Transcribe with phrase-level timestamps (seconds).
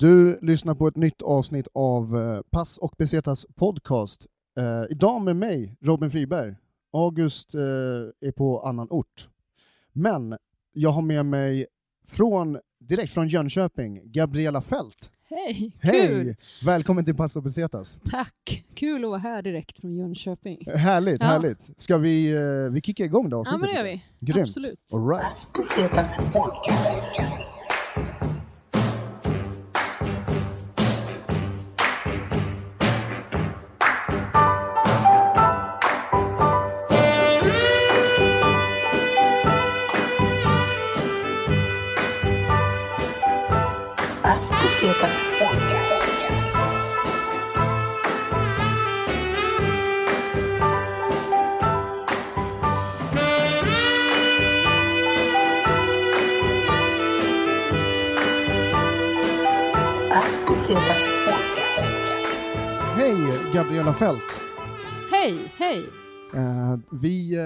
[0.00, 4.26] Du lyssnar på ett nytt avsnitt av eh, Pass och Besetas podcast.
[4.58, 6.54] Eh, idag med mig, Robin Friberg.
[6.92, 9.28] August eh, är på annan ort.
[9.92, 10.36] Men
[10.72, 11.66] jag har med mig
[12.06, 15.10] från, direkt från Jönköping, Gabriella Fält.
[15.30, 16.08] Hej, Hej!
[16.08, 16.36] kul!
[16.64, 17.98] Välkommen till Pass och Besetas.
[18.10, 18.64] Tack!
[18.74, 20.64] Kul att vara här direkt från Jönköping.
[20.74, 21.26] Härligt, Ja.
[21.26, 21.80] härligt.
[21.80, 24.04] Ska vi, eh, vi kicka igång det Ja, men det gör vi.
[24.20, 24.48] Grymt.
[24.48, 24.92] Absolut.
[24.92, 25.48] All right.
[63.54, 64.22] Gabriella Fält.
[65.12, 65.84] Hej, hej!
[66.34, 67.40] Eh, vi, eh,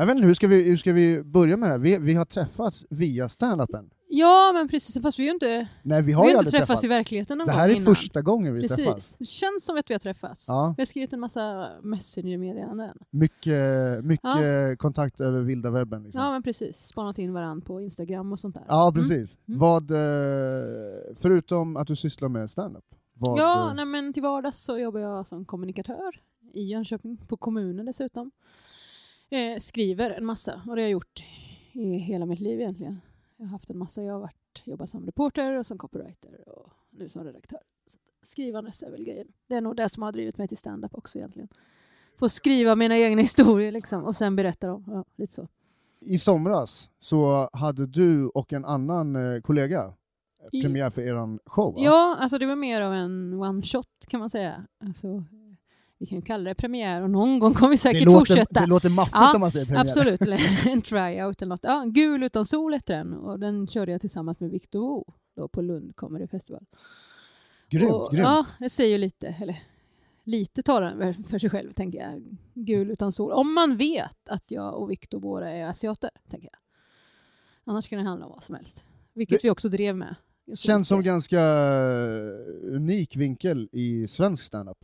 [0.00, 1.78] jag vet inte, hur ska vi, hur ska vi börja med det här?
[1.78, 3.90] Vi, vi har träffats via standupen.
[4.10, 5.02] Ja, men precis.
[5.02, 6.84] Fast vi har ju inte, Nej, vi vi har har ju inte träffats träffats.
[6.84, 7.84] i verkligheten någon Det gång här är innan.
[7.94, 8.86] första gången vi träffas.
[8.94, 9.16] Precis.
[9.18, 10.46] Det känns som att vi har träffats.
[10.48, 12.96] Ja, Vi har skrivit en massa messenger-meddelanden.
[13.10, 16.02] mycket mycket kontakt över vilda webben.
[16.02, 16.22] Liksom.
[16.22, 16.76] Ja, men precis.
[16.76, 18.64] Spanat in varandra på Instagram och sånt där.
[18.68, 19.38] Ja, precis.
[19.48, 19.60] Mm.
[19.60, 19.96] Vad, eh,
[21.18, 22.84] förutom att du sysslar med standup,
[23.20, 27.86] vad, Ja, nej, men till vardags så jobbar jag som kommunikatör i Jönköping, på kommunen
[27.86, 28.30] dessutom.
[29.30, 31.24] Eh, skriver en massa, och det har jag gjort
[31.72, 33.00] i hela mitt liv egentligen.
[33.36, 36.72] Jag har haft en massa, jag har varit, jobbat som reporter och som copywriter och
[36.90, 37.60] nu som redaktör.
[37.86, 39.28] Så skrivandes är väl grejen.
[39.46, 41.48] Det är nog det som har drivit mig till stand-up också egentligen.
[42.18, 44.84] Få skriva mina egna historier liksom, och sen berätta dem.
[44.86, 45.48] Ja, lite så.
[46.00, 49.94] I somras så hade du och en annan eh, kollega
[50.62, 51.80] premiär för eran show, va?
[51.82, 54.66] Ja, alltså det var mer av en one shot kan man säga.
[54.84, 55.24] Alltså,
[55.98, 58.60] vi kan ju kalla det premiär och någon gång kommer vi säkert det, låter, fortsätta.
[58.60, 59.80] det låter maffigt Ja, om man säger premiär.
[59.84, 61.60] Absolut, eller en tryout eller något.
[61.62, 65.04] Ja, Gul utan sol hette den och den körde jag tillsammans med Victor Wu
[65.36, 66.64] då på Lund Comedy Festival.
[67.70, 68.24] Grymt, och, grymt.
[68.24, 69.62] Ja, det säger ju lite, eller
[70.24, 72.36] lite talar den för sig själv tänker jag.
[72.54, 73.32] Gul utan sol.
[73.32, 76.58] Om man vet att jag och Victor båda är asiater, tänker jag.
[77.64, 78.84] Annars kan det handla om vad som helst.
[79.14, 80.14] Vilket Det- vi också drev med.
[80.54, 84.78] Känns som ganska eh, unik vinkel i svensk standup.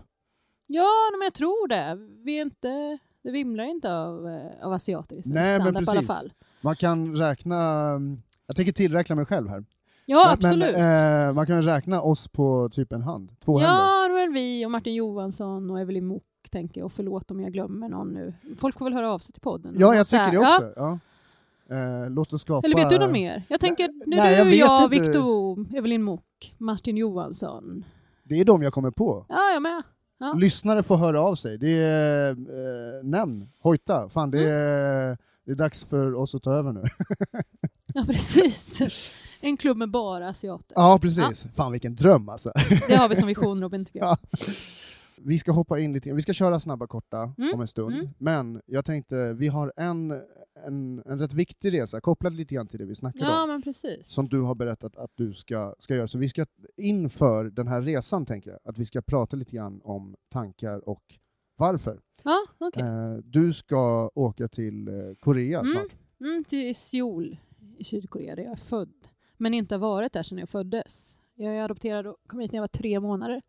[0.67, 1.97] Ja, men jag tror det.
[2.25, 5.83] Vi är inte, det vimlar inte av, eh, av asiater i svensk Nej, men standup
[5.83, 6.17] i alla precis.
[6.17, 6.33] fall.
[6.61, 9.65] Man kan räkna, mm, jag tänker tillräkna mig själv här.
[10.07, 10.75] Ja, men, absolut.
[10.77, 13.75] Men, eh, man kan räkna oss på typ en hand, två händer.
[13.77, 16.87] Ja, är väl vi och Martin Johansson och Evelyn Mok tänker jag.
[16.87, 18.35] Och förlåt om jag glömmer någon nu.
[18.59, 19.77] Folk får väl höra av sig till podden.
[19.79, 20.57] Ja, jag tycker det Ja.
[20.57, 20.73] också.
[20.77, 20.99] Ja.
[21.71, 22.67] Eh, låt oss skapa...
[22.67, 23.43] Eller vet du någon mer?
[23.49, 27.85] Jag tänker, nu Nej, du, jag jag, Wu, Evelyn Mok, Martin Johansson.
[28.23, 29.27] Det är de jag kommer på.
[29.29, 29.83] Ja, jag med.
[30.19, 30.33] Ja.
[30.33, 31.59] Lyssnare får höra av sig.
[31.59, 34.09] Det är, eh, nämn, hojta.
[34.09, 34.53] Fan, det Mm.
[34.55, 36.83] är, det är dags för oss att ta över nu.
[37.95, 38.83] ja, precis.
[39.41, 40.75] En klubb med bara asiater.
[40.75, 41.47] ja, precis.
[41.57, 42.53] Fan vilken dröm alltså.
[42.89, 44.09] Det har vi som vision Robin, tycker jag.
[44.09, 44.17] Ja.
[45.23, 48.09] Vi ska hoppa in lite, vi ska köra snabba korta Mm, om en stund, mm.
[48.19, 50.11] men jag tänkte, vi har en,
[50.67, 53.63] en, en rätt viktig resa, kopplad lite grann till det vi snackade Ja, om, men
[53.63, 54.07] precis.
[54.09, 56.09] som du har berättat att du ska, ska göra.
[56.09, 59.81] Så vi ska inför den här resan, tänker jag, att vi ska prata lite grann
[59.85, 61.03] om tankar och
[61.59, 62.01] varför.
[62.23, 62.83] Ja, okej.
[62.83, 65.73] Eh, du ska åka till eh, Korea Mm.
[65.73, 65.93] snart.
[66.21, 67.37] Mm, till Seoul
[67.79, 68.95] i Sydkorea där jag är född.
[69.37, 71.21] Men inte har varit där sedan jag föddes.
[71.35, 73.43] Jag är adopterad och kom hit när jag var tre månader.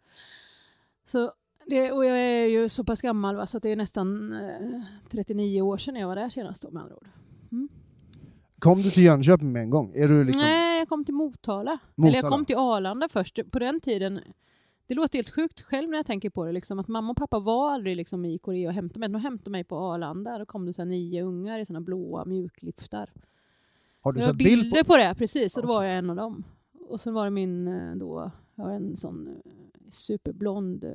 [1.06, 1.34] Så
[1.68, 4.82] det, och jag är ju så pass gammal va, så det är nästan eh,
[5.12, 7.08] 39 år sedan jag var där senast då, med andra ord.
[8.60, 9.92] Kom du till Jönköping med en gång?
[9.96, 10.42] Är du liksom...
[10.42, 11.80] Nej, jag kom till Motala.
[11.96, 12.08] Motala.
[12.08, 13.40] Eller jag kom till Arlanda först.
[13.52, 14.20] På den tiden,
[14.88, 17.40] det låter helt sjukt själv när jag tänker på det, liksom, att mamma och pappa
[17.40, 19.10] var aldrig liksom, i Korea och hämtade mig.
[19.10, 20.38] De hämtade mig på Arlanda.
[20.38, 23.14] Då kom det så här, nio ungar i såna blåa mjukliftar.
[24.02, 24.88] Har du bild bilder på...
[24.88, 24.98] på...
[24.98, 25.58] det, precis.
[25.58, 26.44] Och då var jag en av dem.
[26.88, 29.34] Och sen var det min eh, då, jag har en sån eh,
[29.90, 30.92] superblond eh,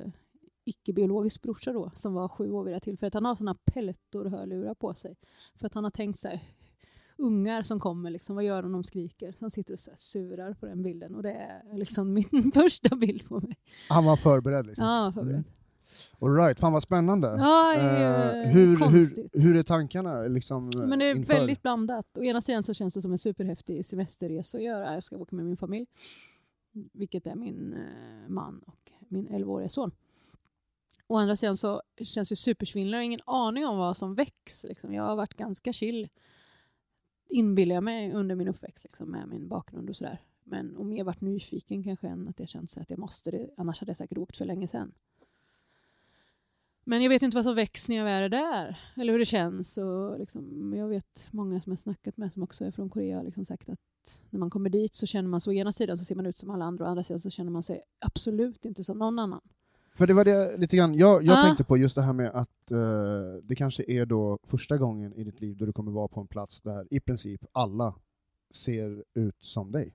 [0.65, 3.13] icke-biologisk brorsa då, som var sju år vid det här tillfället.
[3.13, 5.15] Han har såna pelletor-hörlurar på sig.
[5.55, 6.39] För att han har tänkt så här,
[7.17, 9.31] ungar som kommer, liksom, vad gör de när de skriker?
[9.31, 11.15] Så han sitter och så surar på den bilden.
[11.15, 13.57] Och det är liksom min första bild på mig.
[13.89, 14.85] Han var förberedd liksom?
[14.85, 15.43] Ja, var förberedd.
[16.19, 17.27] All right, fan vad spännande.
[17.39, 21.33] Ja, Eh, hur, hur, hur är tankarna liksom, eh, Men det är inför?
[21.33, 22.17] väldigt blandat.
[22.17, 24.93] Å ena sidan så känns det som en superhäftig semesterresa att göra.
[24.93, 25.87] Jag ska åka med min familj,
[26.93, 29.91] vilket är min eh, man och min 11-åriga son.
[31.11, 32.97] Å andra sidan så känns det supersvindlande.
[32.97, 34.63] Jag har ingen aning om vad som väcks.
[34.63, 34.93] Liksom.
[34.93, 36.09] Jag har varit ganska chill,
[37.29, 40.21] inbillar jag mig, under min uppväxt liksom, med min bakgrund och sådär.
[40.43, 43.79] Men och mer varit nyfiken kanske än att jag känt att jag måste det, annars
[43.79, 44.93] hade jag säkert åkt för länge sedan.
[46.83, 49.25] Men jag vet inte vad som väcks när jag väl är där, eller hur det
[49.25, 49.77] känns.
[49.77, 53.23] Och liksom, jag vet många som jag snackat med som också är från Korea har
[53.23, 53.79] liksom sagt att
[54.29, 56.37] när man kommer dit så känner man sig å ena sidan så ser man ut
[56.37, 59.19] som alla andra och å andra sidan så känner man sig absolut inte som någon
[59.19, 59.41] annan.
[59.97, 61.41] För det var det lite grann jag, jag Ja.
[61.43, 62.77] tänkte på, just det här med att eh,
[63.43, 66.27] det kanske är då första gången i ditt liv då du kommer vara på en
[66.27, 67.93] plats där i princip alla
[68.53, 69.93] ser ut som dig.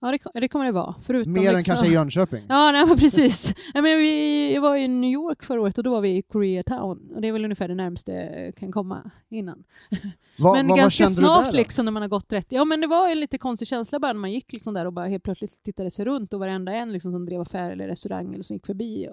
[0.00, 0.94] Ja, det, det kommer det vara.
[1.02, 2.44] Förutom Mer än liksom, kanske i Jönköping.
[2.48, 3.54] Ja, nej, men precis.
[3.74, 6.22] Nej, men vi, jag var i New York förra året och då var vi i
[6.22, 7.10] Koreatown.
[7.14, 9.64] Och det är väl ungefär det närmaste jag kan komma innan.
[10.38, 12.46] Vad- men vad ganska snart liksom när man har gått rätt.
[12.52, 14.92] Ja men det var en lite konstig känsla bara när man gick liksom där och
[14.92, 18.34] bara helt plötsligt tittade sig runt och varenda en liksom som drev affär eller restaurang
[18.34, 19.08] eller som gick förbi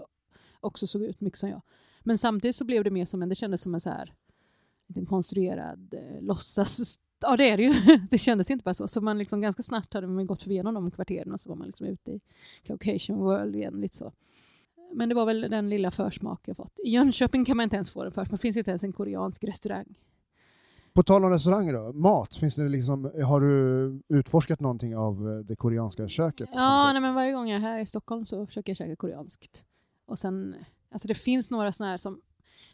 [0.61, 1.61] också såg ut mycket som jag.
[2.03, 4.13] Men samtidigt så blev det mer som en, det kändes som en så här
[4.87, 6.99] liten konstruerad eh, låtsas...
[7.23, 7.73] Ja det är det ju.
[8.09, 8.87] det kändes inte bara så.
[8.87, 11.55] Så man liksom ganska snabbt hade man gått förbi genom de kvarteren och så var
[11.55, 12.21] man liksom ute i
[12.63, 14.11] Caucasian world igen lite så.
[14.93, 16.79] Men det var väl den lilla försmak jag fått.
[16.83, 18.31] I Jönköping kan man inte ens få den försmak.
[18.31, 19.95] Det finns inte ens en koreansk restaurang.
[20.93, 25.45] På tal om restauranger då, mat, finns det liksom, har du utforskat någonting av eh,
[25.45, 26.49] det koreanska köket?
[26.53, 29.65] Ja, nej, men varje gång jag är här i Stockholm så försöker jag käka koreanskt.
[30.11, 30.55] Och sen,
[30.89, 32.21] alltså det finns några sådana här som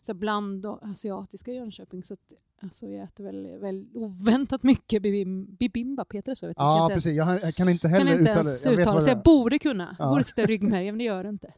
[0.01, 5.01] så bland och asiatiska i Jönköping så att, alltså jag äter väl, väl oväntat mycket
[5.01, 6.45] bibim, bibimbap, heter det så?
[6.45, 7.11] Jag vet inte, Ja, jag kan precis.
[7.11, 9.03] Inte Jag, jag kan inte ens, heller kan inte uttala ens jag vet uttala vad
[9.03, 9.95] så jag borde kunna.
[9.99, 10.09] Ja.
[10.09, 11.53] Borde sitta i ryggmärgen, men det gör det inte.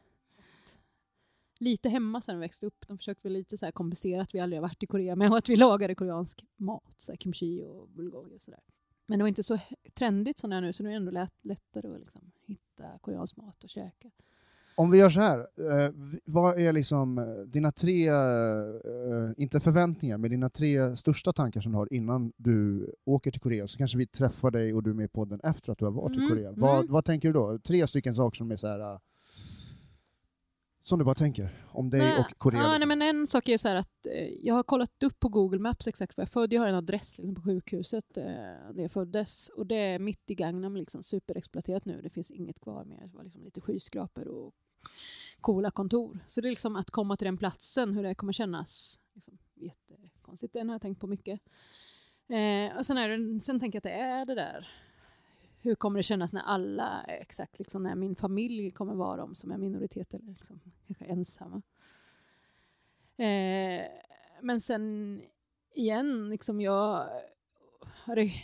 [1.58, 2.84] Lite hemma sen vi växte upp.
[2.88, 5.32] De försökte väl lite så här kompensera att vi aldrig har varit i Korea med
[5.32, 8.60] att vi lagade koreansk mat, så kimchi och bulgogi och sådär.
[9.06, 9.58] Men det var inte så
[9.94, 12.98] trendigt som det är nu, så nu är det ändå lätt, lättare att liksom hitta
[13.00, 14.10] koreansk mat och käka.
[14.74, 15.90] Om vi gör så här, eh,
[16.24, 18.14] vad är liksom eh, dina tre, eh,
[19.36, 23.66] inte förväntningar, men dina tre största tankar som du har innan du åker till Korea,
[23.66, 25.92] så kanske vi träffar dig och du är med i podden efter att du har
[25.92, 26.52] varit i Mm, Korea.
[26.52, 26.92] Vad, mm.
[26.92, 27.58] vad tänker du då?
[27.58, 28.98] Tre stycken saker som är så här,
[30.82, 32.62] som du bara tänker om dig Nej, och Korea.
[32.62, 32.88] Ja, liksom.
[32.88, 35.28] nej, men en sak är ju så här att eh, jag har kollat upp på
[35.28, 36.52] Google Maps exakt var jag är född.
[36.52, 38.24] Jag har en adress liksom, på sjukhuset eh,
[38.74, 39.48] där jag föddes.
[39.48, 42.00] Och det är mitt i Gangnam, liksom, superexploaterat nu.
[42.02, 43.00] Det finns inget kvar mer.
[43.06, 44.54] Det var liksom lite skyskrapor och
[45.40, 46.18] coola kontor.
[46.26, 49.00] Så det är liksom att komma till den platsen, hur det kommer kännas.
[49.14, 50.52] Liksom, jättekonstigt.
[50.52, 51.40] Den har jag tänkt på mycket.
[52.28, 54.68] Eh, och sen, är det, sen tänker jag att det är det där.
[55.62, 59.50] Hur kommer det kännas när alla, exakt liksom när min familj kommer vara de som
[59.50, 61.62] är minoritet eller liksom, kanske ensamma.
[63.16, 63.86] Eh,
[64.42, 65.20] men sen
[65.74, 67.06] igen, liksom jag,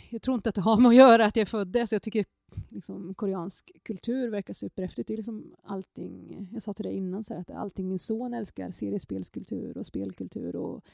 [0.09, 2.25] jag tror inte att det har med att göra att jag är född jag tycker
[2.69, 5.07] liksom, koreansk kultur verkar superhäftigt.
[5.07, 8.33] Det är liksom allting, jag sa till dig innan, så här, att allting min son
[8.33, 10.85] älskar, seriespelskultur och spelkultur och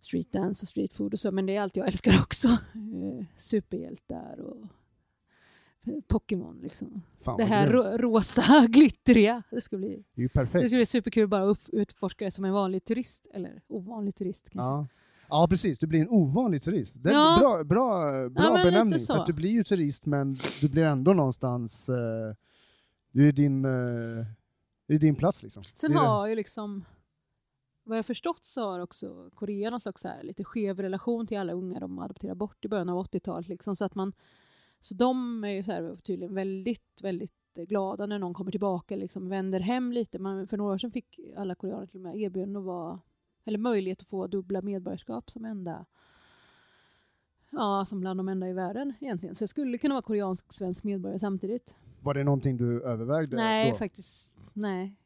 [0.00, 2.48] streetdance och streetfood och så, men det är allt jag älskar också.
[2.48, 4.66] Eh, superhjältar och
[6.08, 7.02] Pokémon liksom.
[7.24, 9.42] Fan, Det här rosa, glittriga.
[9.50, 10.66] Det ska bli Det är ju det perfekt.
[10.68, 14.50] skulle bli superkul bara att upp- utforska det som en vanlig turist, eller ovanlig turist
[14.50, 14.64] kanske.
[14.66, 14.86] Ja.
[15.28, 15.78] ja, precis.
[15.78, 17.02] Du blir en ovanlig turist.
[17.02, 17.36] Det är Ja.
[17.40, 18.98] bra, bra, bra Ja, benämning.
[18.98, 21.88] För att du blir ju turist, men du blir ändå någonstans...
[21.88, 22.34] Eh,
[23.12, 24.26] du är din, eh,
[24.86, 25.62] det är din plats liksom.
[25.74, 26.04] Sen Det det.
[26.06, 26.84] har ju liksom,
[27.84, 31.52] vad jag förstått så har också Korea någon slags här, lite skev relation till alla
[31.52, 33.48] unga de adopterar bort i början av 80-talet.
[33.48, 34.12] Liksom, så, att man,
[34.88, 39.28] så de är ju så här, tydligen väldigt, väldigt glada när någon kommer tillbaka, liksom
[39.28, 40.18] vänder hem lite.
[40.18, 43.00] Man, för några år sedan fick alla koreaner till och med erbjudande att vara,
[43.44, 45.86] eller möjlighet att få dubbla medborgarskap som enda
[47.50, 49.34] Ja, som bland de enda i världen egentligen.
[49.34, 51.76] Så jag skulle kunna vara koreansk och svensk medborgare samtidigt.
[52.02, 53.76] Var det någonting du övervägde Nej, då?
[53.76, 54.96] faktiskt nej.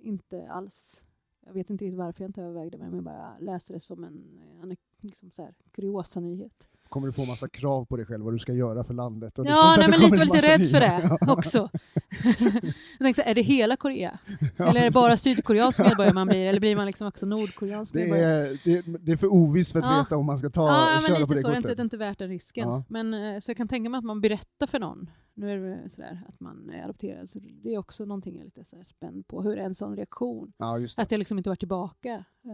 [0.00, 1.02] Inte alls.
[1.46, 4.40] Jag vet inte riktigt varför jag inte övervägde men jag bara läste det som en
[4.62, 6.68] anek- liksom så här, kuriosa nyhet.
[6.88, 9.38] Kommer du få massa krav på dig själv vad du ska göra för landet?
[9.38, 11.68] Och Ja, nej, men lite, var lite rädd för det också.
[12.42, 14.18] jag tänkte så här, är det hela Korea?
[14.56, 16.46] Eller är det bara sydkoreansk medborgare man blir?
[16.46, 18.48] Eller blir man liksom också nordkoreansk det, medborgare?
[18.48, 19.98] är, det, det är för ovisst för att Ja.
[20.02, 21.48] veta om man ska ta, Ja, men köra lite på det så.
[21.48, 21.76] Inte, kortet.
[21.76, 22.68] det är inte värt den risken.
[22.68, 22.84] Ja.
[22.88, 25.10] Men, eh, så jag kan tänka mig att man berättar för någon.
[25.34, 27.28] Nu är det sådär att man är adopterad.
[27.28, 29.42] Så det är också någonting jag är lite spänd på.
[29.42, 30.52] Hur är en sån reaktion?
[30.58, 30.78] Ja.
[30.96, 32.52] Att jag liksom inte varit tillbaka eh,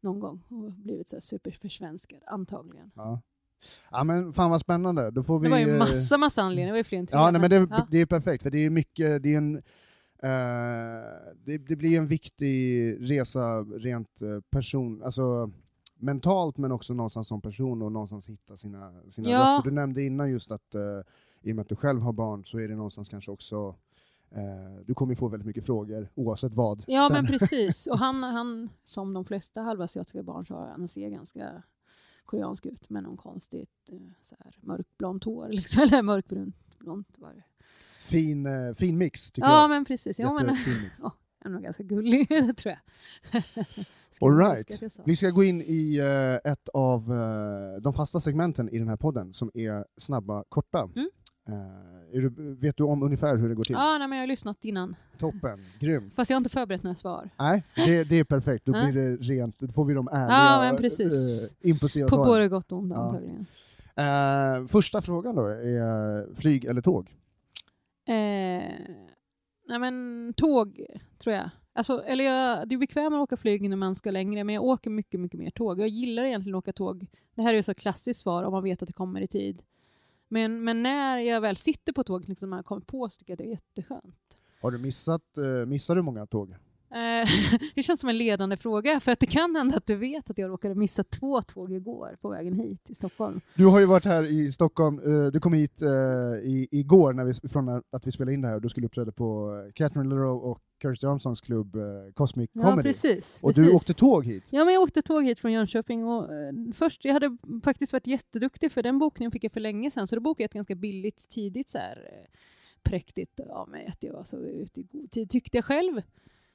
[0.00, 2.90] någon gång och blivit så superförsvenskad, antagligen.
[2.94, 3.20] Ja.
[3.90, 5.10] ja, men fan vad spännande.
[5.10, 6.66] Då får vi, Det var ju eh, massa, massa anledningar.
[6.66, 7.18] Det var ju fler än tre.
[7.18, 7.86] Ja, nej, men det, ja.
[7.90, 9.56] det är perfekt, för det är mycket, det är en
[10.22, 15.50] eh, det, det blir en viktig resa rent eh, person, alltså
[15.94, 19.38] mentalt men också någonstans som person och någonstans hitta sina, sina Ja.
[19.38, 19.70] rötter.
[19.70, 20.80] Du nämnde innan just att eh,
[21.42, 23.74] i och med att du själv har barn så är det någonstans kanske också
[24.86, 26.84] du kommer få väldigt mycket frågor oavsett vad.
[26.86, 27.14] Ja, sen.
[27.16, 27.86] men precis.
[27.86, 31.62] Och han, han, som de flesta halvasiatiska barn, så har han ser ganska
[32.24, 37.32] koreansk ut med någon konstigt eh, så här, mörkblont hår, liksom, eller mörkbrunt blont var
[37.34, 37.44] det.
[38.04, 39.70] Fin, eh, fin mix tycker Ja jag.
[39.70, 40.60] men precis, ja, men, mix.
[41.44, 42.78] jag är ganska gullig tror jag.
[44.20, 44.82] All right.
[45.04, 48.96] Vi ska gå in i eh, ett av eh, de fasta segmenten i den här
[48.96, 50.88] podden som är snabba, korta.
[50.96, 51.10] Mm.
[52.12, 53.72] Är du, vet du om ungefär hur det går till?
[53.74, 54.96] Ja, nej, men jag har lyssnat innan.
[55.18, 56.14] Toppen, grymt.
[56.16, 57.30] Fast jag har inte förberett några svar.
[57.38, 58.64] Nej, det, det är perfekt.
[58.64, 61.12] Då blir det rent, då får vi de ärliga, Ja, men precis.
[61.62, 63.00] eh, impulsiva På både gott och ont Ja.
[63.04, 63.46] antagligen.
[63.96, 67.16] Eh, första frågan då är flyg eller tåg?
[69.68, 70.86] Nej men tåg,
[71.18, 71.50] tror jag.
[71.72, 74.64] Alltså, eller jag, det är bekvämare att åka flyg när man ska längre, men jag
[74.64, 75.78] åker mycket, mycket mer tåg.
[75.80, 77.06] Jag gillar egentligen att åka tåg.
[77.34, 79.62] Det här är ju så klassiskt svar om man vet att det kommer i tid.
[80.32, 83.32] Men, men när jag väl sitter på tåg, liksom, när man kommer på, så tycker
[83.32, 84.38] jag att det är jätteskönt.
[84.62, 86.50] Har du missat, eh, missar du många tåg?
[86.50, 87.28] Eh,
[87.74, 90.38] det känns som en ledande fråga, för att det kan hända att du vet att
[90.38, 93.40] jag råkade missa två tåg igår på vägen hit till Stockholm.
[93.54, 95.88] Du har ju varit här i Stockholm, eh, du kom hit eh,
[96.70, 99.50] igår när vi, från att vi spelade in det här och du skulle uppträda på
[99.74, 101.82] Catherine LaRoe och Kirsty Armstrongs klubb eh,
[102.14, 102.82] Cosmic Ja, Comedy.
[102.88, 103.38] precis.
[103.42, 103.64] och precis.
[103.64, 104.44] du åkte tåg hit.
[104.50, 108.06] Ja, men jag åkte tåg hit från Jönköping och eh, först, jag hade faktiskt varit
[108.06, 110.74] jätteduktig för den bokningen fick jag för länge sedan, så då bokade jag ett ganska
[110.74, 112.30] billigt tidigt så här eh,
[112.82, 116.02] präktigt av mig att jag var så ute i god tid, tyckte jag själv.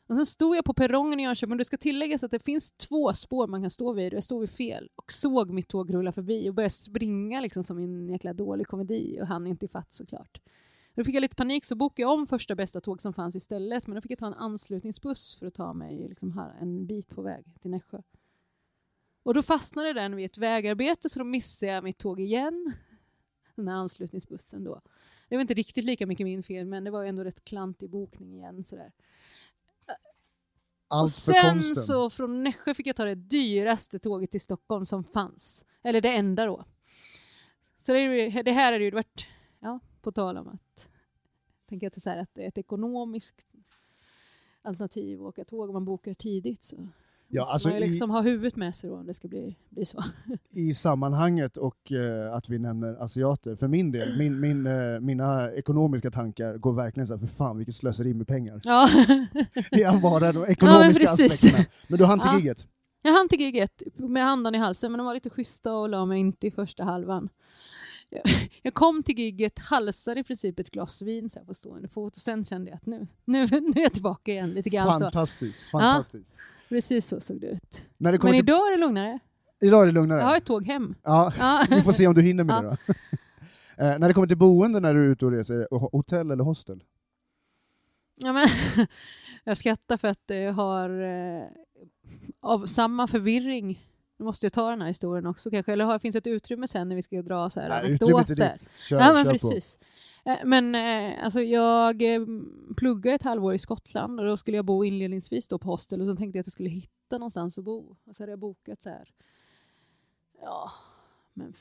[0.08, 2.72] Och sen stod jag på perrongen i Jönköping och det ska tilläggas att det finns
[2.72, 5.94] två spår man kan stå vid och jag stod vid fel och såg mitt tåg
[5.94, 9.94] rulla förbi och började springa liksom som en jäkla dålig komedi och hann inte ifatt
[9.94, 10.42] såklart.
[10.96, 13.88] Då fick jag lite panik så bokade jag om första bästa tåg som fanns istället
[13.88, 17.10] men då fick jag ta en anslutningsbuss för att ta mig liksom här en bit
[17.10, 18.02] på väg till Nässjö.
[19.24, 22.74] Och då fastnade den vid ett vägarbete så då missade jag mitt tåg igen.
[23.56, 24.82] Den här anslutningsbussen då.
[25.30, 28.34] Det var inte riktigt lika mycket min fel men det var ändå rätt klantig bokning
[28.34, 28.92] igen sådär.
[30.88, 35.04] Allt och sen så från Nässjö fick jag ta det dyraste tåget till Stockholm som
[35.04, 35.66] fanns.
[35.84, 36.66] Eller det enda då.
[37.78, 39.28] Så det, det här är ju varit,
[39.60, 40.90] ja, på tal om att,
[41.70, 43.48] tänker att det, är så här, att det är ett ekonomiskt
[44.62, 46.88] alternativ att åka tåg om man bokar tidigt så
[47.28, 49.28] Ja, måste alltså man ju i- liksom ha huvudet med sig då om det ska
[49.28, 50.04] bli, bli så.
[50.50, 55.52] I sammanhanget och eh, att vi nämner asiater, för min del, min, min, eh, mina
[55.52, 58.62] ekonomiska tankar går verkligen så här, för fan vilket slöseri med pengar.
[58.64, 58.90] Ja.
[59.72, 61.34] Det är bara de ekonomiska precis.
[61.46, 61.66] aspekterna.
[61.88, 62.38] Men du hann till Ja.
[62.38, 62.68] gigget?
[63.02, 66.06] Jag hann till giget med andan i halsen men de var lite schyssta och la
[66.06, 67.30] mig inte i första halvan.
[68.10, 68.22] Jag-
[68.62, 72.16] Jag kom till gigget, halsade i princip ett glas vin så här på stående fot
[72.16, 75.04] och sen kände jag att nu, nu, nu är jag tillbaka igen lite grann så.
[75.04, 75.64] Fantastiskt.
[75.72, 76.38] fantastiskt.
[76.70, 77.88] Precis så såg det ut.
[77.98, 79.20] Men till, idag är det lugnare.
[79.62, 80.20] idag är det lugnare?
[80.20, 80.96] Jag har ett tåg hem.
[81.04, 81.66] Ja, Ja.
[81.70, 82.62] vi får se om du hinner med Ja.
[82.62, 82.94] det då.
[83.84, 86.44] Eh, när det kommer till boende när du är ute och reser, ho- hotell eller
[86.44, 86.84] hostel?
[88.16, 88.48] Ja, men,
[89.44, 91.48] jag skrattar för att jag har eh,
[92.40, 93.86] av samma förvirring
[94.18, 96.90] nu måste jag ta den här historien också kanske, eller har, finns ett utrymme sen
[96.90, 98.70] när vi ska dra så här Nej, utrymmet är ditt.
[98.90, 99.80] Kör, ja, men kör precis.
[100.26, 102.22] Eh, Men eh, alltså jag eh,
[102.78, 106.10] pluggade ett halvår i Skottland och då skulle jag bo inledningsvis då på hostel och
[106.10, 107.96] så tänkte jag att jag skulle hitta någonstans att bo.
[108.06, 109.10] Och så hade jag bokat så här,
[110.42, 110.72] ja,
[111.34, 111.54] men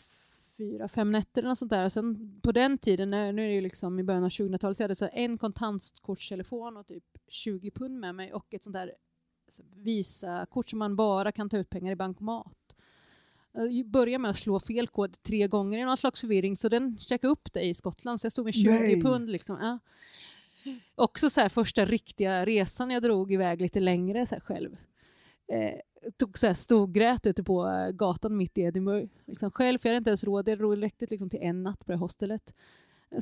[0.57, 1.85] fyra, fem nätter eller något sånt där.
[1.85, 4.83] Och sen på den tiden, nu är det ju liksom i början av 2000-talet, så
[4.83, 8.95] jag hade så en kontantkortstelefon och typ 20 pund med mig och ett sånt där
[9.75, 12.77] Visa-kort som man bara kan ta ut pengar i bankomat.
[13.53, 16.99] Jag började med att slå fel kod tre gånger i någon slags förvirring så den
[16.99, 19.03] checkade upp det i Skottland så jag stod med 20 Nej.
[19.03, 19.31] pund.
[19.31, 19.59] Liksom.
[19.61, 19.79] Ja.
[20.95, 24.77] Också så här, första riktiga resan jag drog iväg lite längre så här, själv.
[25.49, 25.81] Eh,
[26.17, 29.09] tog så här, storgrät ute på eh, gatan mitt i Edinburgh.
[29.27, 30.45] Liksom, själv, för jag hade inte ens råd.
[30.45, 32.55] Det räckte liksom till en natt på det hostelet.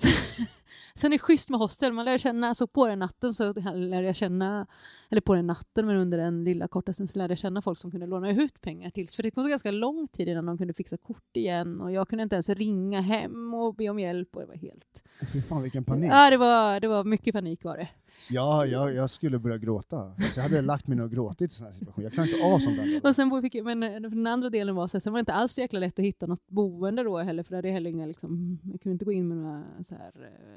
[0.94, 4.06] Sen är det schysst med hostel, man lär känna, så på den natten så lärde
[4.06, 4.66] jag känna,
[5.10, 7.78] eller på den natten men under den lilla korta stunden så lärde jag känna folk
[7.78, 10.74] som kunde låna ut pengar till För det tog ganska lång tid innan de kunde
[10.74, 14.40] fixa kort igen och jag kunde inte ens ringa hem och be om hjälp och
[14.40, 15.04] det var helt...
[15.32, 16.12] Fy fan vilken panik.
[16.12, 17.88] Ja, det var, det var mycket panik var det.
[18.28, 19.96] Ja, jag, jag skulle börja gråta.
[19.96, 22.04] Alltså, jag hade lagt mig ner och gråtit i sådana situationer.
[22.04, 23.00] Jag klarar inte av sånt där.
[23.08, 25.32] Och sen fick men eh, den andra delen var så här, sen var det inte
[25.32, 27.90] alls så jäkla lätt att hitta något boende då heller, för det hade jag heller
[27.90, 30.12] inga, liksom, jag kunde inte gå in med några så här,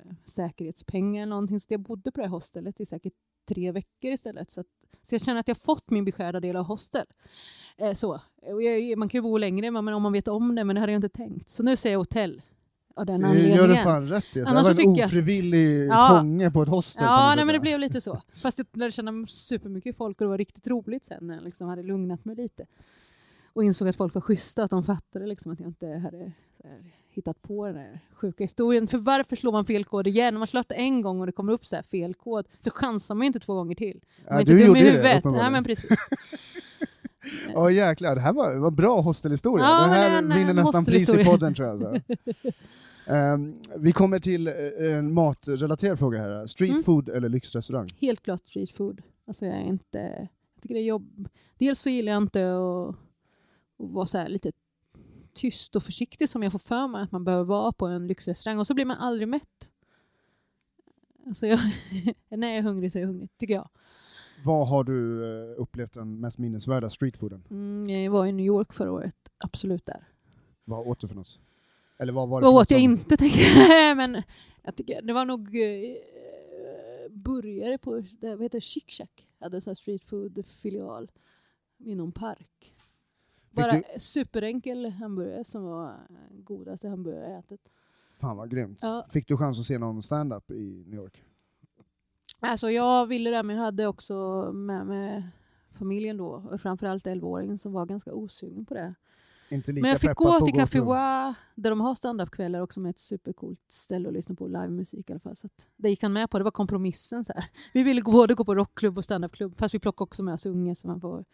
[0.06, 3.14] eh, säkerhetspengar eller någonting, så jag bodde på det här hostelet i säkert
[3.50, 4.52] tre veckor istället.
[4.52, 4.68] Så, att,
[5.02, 7.06] så jag känner att jag fått min beskärda del av hostel.
[7.78, 8.22] Eh, så.
[8.42, 10.92] Jag, man kan ju bo längre men om man vet om det, men det hade
[10.92, 11.50] jag inte tänkt.
[11.50, 12.42] Så nu säger jag hotell.
[12.98, 13.58] Av den Det anledningen.
[13.58, 14.40] gör du fan rätt i.
[14.40, 16.18] Jag var en jag ofrivillig Ja.
[16.20, 17.04] fånge på ett hostel.
[17.06, 18.22] Ja, nej, men det blev lite så.
[18.42, 21.68] Fast jag lärde känna supermycket folk och det var riktigt roligt sen när jag liksom
[21.68, 22.66] hade lugnat mig lite.
[23.54, 26.18] Och insåg att folk var schyssta, att de fattade liksom att jag inte hade
[26.64, 28.88] här, hittat på den här sjuka historien.
[28.88, 30.36] För varför slår man fel kod igen?
[30.36, 32.72] Om man slår det en gång och det kommer upp så här fel kod, då
[32.72, 34.00] chansar man ju inte två gånger till.
[34.18, 35.18] Man Ja, är inte du dum gjorde i det, huvudet.
[35.18, 35.46] uppenbarligen.
[35.46, 36.00] ja, men precis.
[37.56, 39.66] Åh jäklar, det här var, var bra hostelhistoria.
[39.66, 42.02] Ja, här det är en, vinner eh, nästan pris i podden tror jag.
[43.08, 44.54] Ehm, vi kommer till eh,
[44.98, 46.46] en matrelaterad fråga här.
[46.48, 46.84] Street Mm.
[46.84, 47.88] food eller lyxrestaurang?
[48.02, 49.02] Helt klart street food.
[49.28, 50.00] Alltså jag är inte...
[50.56, 51.30] Jag tycker det är jobb.
[51.58, 52.96] Dels så gillar jag inte att, att
[53.92, 54.52] vara så lite
[55.34, 58.60] tyst och försiktig som jag får för mig att man behöver vara på en lyxrestaurang
[58.60, 59.72] och så blir man aldrig mätt.
[61.28, 61.60] Alltså jag,
[62.30, 63.70] när jag är hungrig så är jag hungrig, tycker jag.
[64.44, 67.44] Vad har du eh, upplevt den mest minnesvärda streetfooden?
[67.50, 70.08] Mm, jag var i New York förra året, absolut där.
[70.66, 71.40] Vad åt du för något?
[71.98, 73.96] Eller vad var det Vad åt jag som- inte tänker.
[73.96, 74.22] Men
[74.64, 79.28] jag tycker det var nog eh, burgare på, det, vad heter det, Chic Shack.
[79.40, 81.12] Hade en sån street food filial
[81.78, 82.76] i någon park.
[83.52, 85.96] Bara du- superenkel hamburgare som var
[86.32, 87.70] godaste hamburgare jag ätit.
[88.14, 88.80] Fan vad grymt.
[88.82, 89.06] Ja.
[89.14, 91.24] Fick du chans att se någon stand-up i New York?
[92.40, 95.24] Alltså jag ville det men jag hade också med mig
[95.72, 98.94] familjen då, framförallt 11-åringen som var ganska osugen på det.
[99.56, 102.90] Inte lika Men jag fick gå till Café Wa där de har standupkvällar också med
[102.90, 105.36] ett supercoolt ställe att lyssna på livemusik i alla fall.
[105.36, 105.48] Så
[105.78, 107.26] det gick han med på, det var kompromissen.
[107.26, 107.46] Så här.
[107.74, 110.76] Vi ville både gå på rockklubb och standupklubb fast vi plockade också med oss unge
[110.76, 111.26] så man får,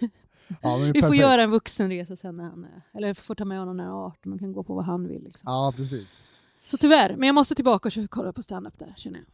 [0.62, 3.76] Ja, vi får göra en vuxenresa sen när han är, eller får ta med honom
[3.76, 5.24] när han är 18 och kan gå på vad han vill.
[5.24, 5.52] Liksom.
[5.52, 6.22] Ja, precis.
[6.64, 9.26] Så tyvärr, men jag måste tillbaka och kolla på standup där känner jag.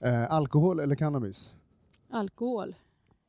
[0.00, 1.54] Eh, alkohol eller cannabis?
[2.10, 2.74] Alkohol.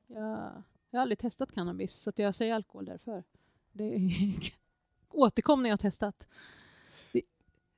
[0.08, 0.52] Jag,
[0.92, 3.24] jag har aldrig testat cannabis så jag säger alkohol därför.
[3.72, 4.00] Det
[5.10, 6.28] återkom när jag har testat.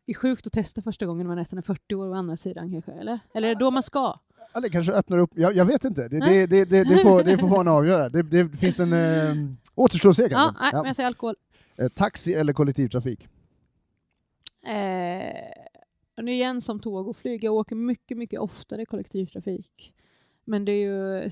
[0.05, 2.38] Det är sjukt att testa första gången när man nästan är 40 år å andra
[2.38, 3.19] sidan kanske, eller?
[3.33, 4.19] Eller är det då man ska?
[4.53, 7.23] Ja, det kanske öppnar upp, jag, jag vet inte, det, det, det, det, det, får,
[7.23, 8.09] det får vara en avgöra.
[8.09, 9.35] Det, det finns en eh,
[9.75, 10.62] återstår att se Ja, kanske.
[10.62, 10.77] nej, Ja.
[10.77, 11.35] men jag säger alkohol.
[11.75, 13.27] Eh, taxi eller kollektivtrafik?
[14.65, 14.73] Eh,
[16.15, 17.43] är igen som tåg och flyg.
[17.43, 19.93] Jag åker mycket, mycket oftare kollektivtrafik.
[20.45, 21.29] Men det är ju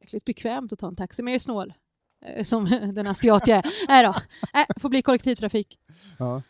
[0.00, 1.22] jäkligt bekvämt att ta en taxi.
[1.22, 1.74] Men jag är snål.
[2.20, 3.64] Eh, Som den asiat jag är.
[3.88, 4.14] Nej då.
[4.54, 5.78] Nej, får bli kollektivtrafik.
[6.18, 6.42] Ja.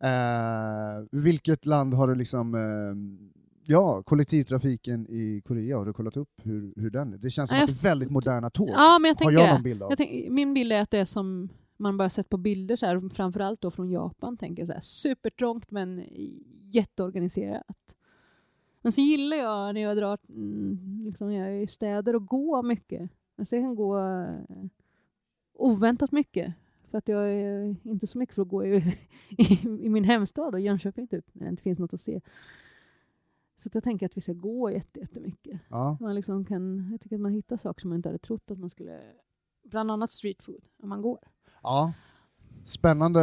[0.00, 3.20] Eh, vilket land har du liksom, eh,
[3.66, 7.18] ja, kollektivtrafiken i Korea, har du kollat upp hur, hur den är?
[7.18, 8.70] Det känns som Ja, att det är väldigt moderna tåg.
[8.70, 9.90] Ja, men jag har jag någon bild av?
[9.90, 12.86] Jag tänk, min bild är att det är som man bara sett på bilder, så
[12.86, 16.02] här, framförallt då från Japan, tänker jag så här, supertrångt men
[16.72, 17.96] jätteorganiserat.
[18.82, 22.62] Men så gillar jag när jag drar mm, liksom jag är i städer och gå
[22.62, 23.10] mycket.
[23.38, 24.64] Alltså jag kan gå eh,
[25.58, 26.54] oväntat mycket.
[26.90, 28.76] För att jag är inte så mycket för att gå i,
[29.28, 32.20] i, i min hemstad och Jönköping typ, när det inte finns något att se.
[33.56, 35.60] Så jag tänker att vi ska gå jätte- jättemycket.
[35.68, 35.96] Ja.
[36.00, 38.58] Man liksom kan, jag tycker att man hittar saker som man inte hade trott att
[38.58, 39.00] man skulle...
[39.64, 41.18] Bland annat street food, om man går.
[41.62, 41.92] ja.
[42.64, 43.20] Spännande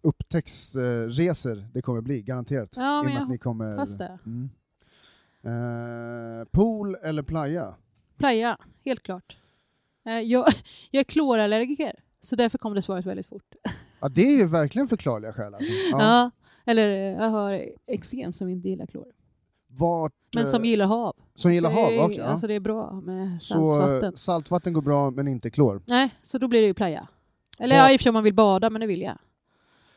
[0.00, 2.74] upptäcktsresor det kommer bli, garanterat.
[2.76, 3.70] Ja, men jag att ni kommer...
[3.70, 4.18] hoppas det.
[4.26, 4.50] Mm.
[5.42, 7.74] Eh, pool eller playa?
[8.16, 9.36] Playa, helt klart.
[10.06, 10.44] Eh, Jag,
[10.90, 13.54] jag är klorallergiker, så därför kom det svaret väldigt fort.
[14.04, 15.54] Ja, det är ju verkligen förklarliga skäl.
[15.54, 15.72] Alltså.
[15.92, 15.98] Ja.
[16.00, 16.30] Ja.
[16.64, 19.06] Eller eh, jag har eksem som inte gillar klor.
[19.68, 21.16] Vart, Men som eh, gillar hav.
[21.34, 21.92] som gillar det hav?
[21.92, 22.24] är, okej, ja.
[22.24, 24.04] Alltså det är bra med Så saltvatten.
[24.08, 25.82] eh, saltvatten går bra, men inte klor.
[25.86, 27.08] Nej, så då blir det ju playa.
[27.58, 29.18] Eller ja, i och för sig om man vill bada, men det vill jag.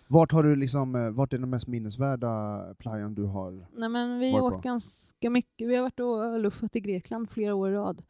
[0.07, 3.67] Vart, har du liksom, vart är den mest minnesvärda playan du har?
[3.77, 4.45] Nej, men vi har på?
[4.45, 5.67] åkt ganska mycket.
[5.67, 8.01] Vi har varit och luffat i Grekland flera år i rad.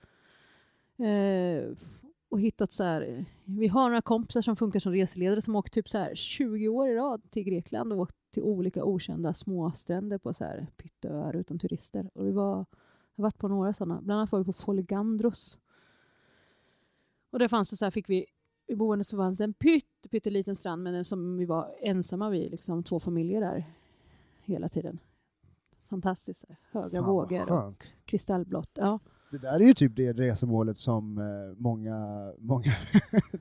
[0.97, 1.77] Eh,
[2.29, 5.89] och hittat så här, vi har några kompisar som funkar som reseledare som åkt typ
[5.89, 10.33] så här 20 år i rad till Grekland och åkt till olika okända småstränder på
[10.33, 12.09] så här pytteöar utan turister.
[12.13, 12.65] Och vi var, har
[13.15, 14.01] varit på några sådana.
[14.01, 15.59] Bland annat var vi på Foligandros.
[17.29, 18.25] Och där fanns det så här, fick vi
[18.67, 22.51] i boendet så fanns det en pytt, pytteliten strand men som vi var ensamma vid,
[22.51, 23.65] liksom två familjer där
[24.43, 24.99] hela tiden.
[25.89, 26.45] Fantastiskt.
[26.71, 28.71] Höga Fan, vågor och kristallblått.
[28.73, 28.99] Ja.
[29.35, 32.73] Det där är ju typ det resemålet som eh, många, många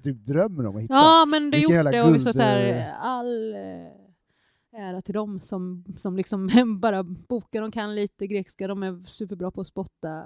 [0.02, 0.94] typ drömmer om att hitta.
[0.94, 2.02] ja, men det gjort jävla det.
[2.02, 3.04] Och vi så här, eh.
[3.04, 7.61] all eh, ära till dem som, som liksom bara bokar.
[7.61, 8.68] De kan lite grekiska.
[8.68, 10.24] De är superbra på att spotta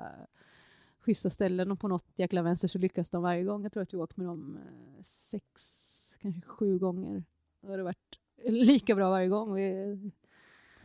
[0.98, 3.62] schyssta ställen och på något jäkla vänster så lyckas de varje gång.
[3.62, 4.58] Jag tror att vi åkt med dem
[5.02, 5.52] sex,
[6.20, 7.24] kanske sju gånger.
[7.60, 9.54] Det har varit lika bra varje gång.
[9.54, 9.96] Vi,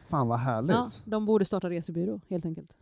[0.07, 0.75] Fan vad härligt.
[0.75, 2.73] ja, de borde starta resebyrå helt enkelt.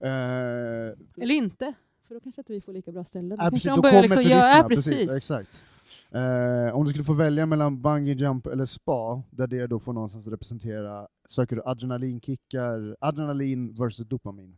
[0.00, 1.74] Eh, Eller inte,
[2.08, 3.38] för då kanske inte vi får lika bra ställen.
[3.38, 4.56] Kanske precis, då kommer liksom turisterna.
[4.58, 4.92] ja, precis.
[4.92, 5.16] precis.
[5.16, 5.62] exakt.
[6.10, 9.92] Eh, om du skulle få välja mellan bungee jump eller spa, där det då får
[9.92, 14.56] någonstans representera, söker du adrenalinkickar, adrenalin versus dopamin?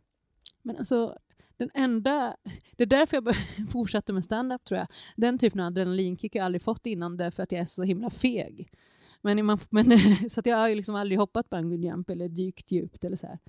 [0.61, 1.17] Men alltså,
[1.57, 2.35] den enda...
[2.75, 3.35] Det är därför jag
[3.71, 4.87] fortsatte med stand-up tror jag.
[5.15, 8.09] Den typen av adrenalinkick har jag aldrig fått innan därför att jag är så himla
[8.09, 8.71] feg.
[9.21, 9.99] Men, man, men,
[10.29, 13.27] så att jag har ju liksom aldrig hoppat bungee jump eller dykt djupt eller så
[13.27, 13.39] här.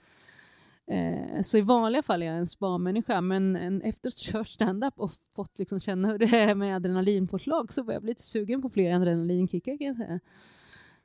[0.90, 4.48] Eh, så i vanliga fall är jag en spa-människa, men en, efter att ha kört
[4.48, 8.62] stand-up och fått liksom känna hur det är med adrenalinpåslag så var jag lite sugen
[8.62, 10.20] på fler adrenalinkickar kan jag säga.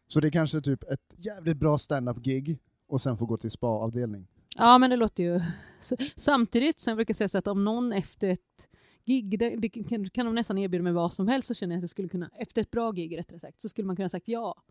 [0.08, 4.28] Så det är kanske typ ett jävligt bra stand-up-gig och sen få gå till spa-avdelning.
[4.58, 5.42] Ja, men det låter ju...
[5.80, 8.70] Så, samtidigt, sen brukar jag säga så att om någon efter ett
[9.06, 11.80] gig, det, det kan, kan de nästan erbjuda mig vad som helst, så känner jag
[11.80, 14.28] att jag skulle kunna, efter ett bra gig rättare sagt, så skulle man kunna sagt
[14.28, 14.64] ja.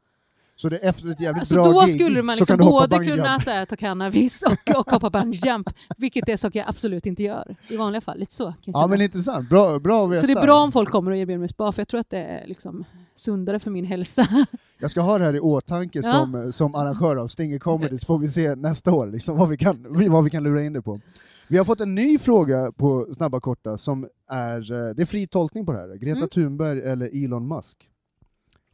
[0.57, 3.51] Så det efter ett jävligt Alltså bra då gig skulle man liksom både kunna så
[3.51, 7.57] här, ta cannabis och, och hoppa bungee jump, vilket är saker jag absolut inte gör
[7.69, 8.19] i vanliga fall.
[8.19, 8.55] Lite så.
[8.64, 10.21] Ja men intressant, bra, bra att veta.
[10.21, 12.11] så det är bra om folk kommer och erbjuder mig spa, för jag tror att
[12.11, 14.27] det är liksom sundare för min hälsa.
[14.79, 16.12] Jag ska ha det här i åtanke Ja.
[16.12, 19.57] som, som arrangör av Stinger Comedy, så får vi se nästa år liksom, vad, vi
[19.57, 21.01] kan, vad vi kan lura in det på.
[21.49, 25.27] Vi har fått en ny fråga på Snabba Korta som är, eh, det är fri
[25.27, 25.95] tolkning på det här.
[25.97, 26.29] Greta Mm.
[26.29, 27.79] Thunberg eller Elon Musk?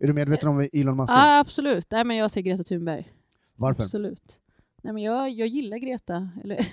[0.00, 1.12] Är du medveten om Elon Musk?
[1.12, 1.86] Ja, absolut.
[1.90, 3.12] Nej, men jag säger Greta Thunberg.
[3.56, 3.82] Varför?
[3.82, 4.40] Absolut.
[4.82, 6.30] Nej, men jag, jag gillar Greta.
[6.44, 6.66] Eller,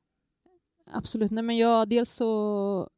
[0.90, 1.30] absolut.
[1.30, 2.90] Nej, men jag, dels så...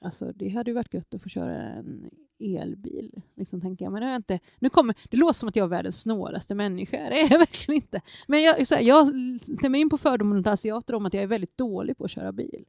[0.00, 3.92] Alltså, det hade ju varit gött att få köra en elbil, liksom, tänker jag.
[3.92, 6.96] Men har jag inte, nu kommer, det låter som att jag är världens snålaste människa.
[7.10, 8.00] Det är jag verkligen inte.
[8.26, 9.06] Men jag, så här, jag
[9.58, 12.32] stämmer in på fördomen mot asiater om att jag är väldigt dålig på att köra
[12.32, 12.64] bil.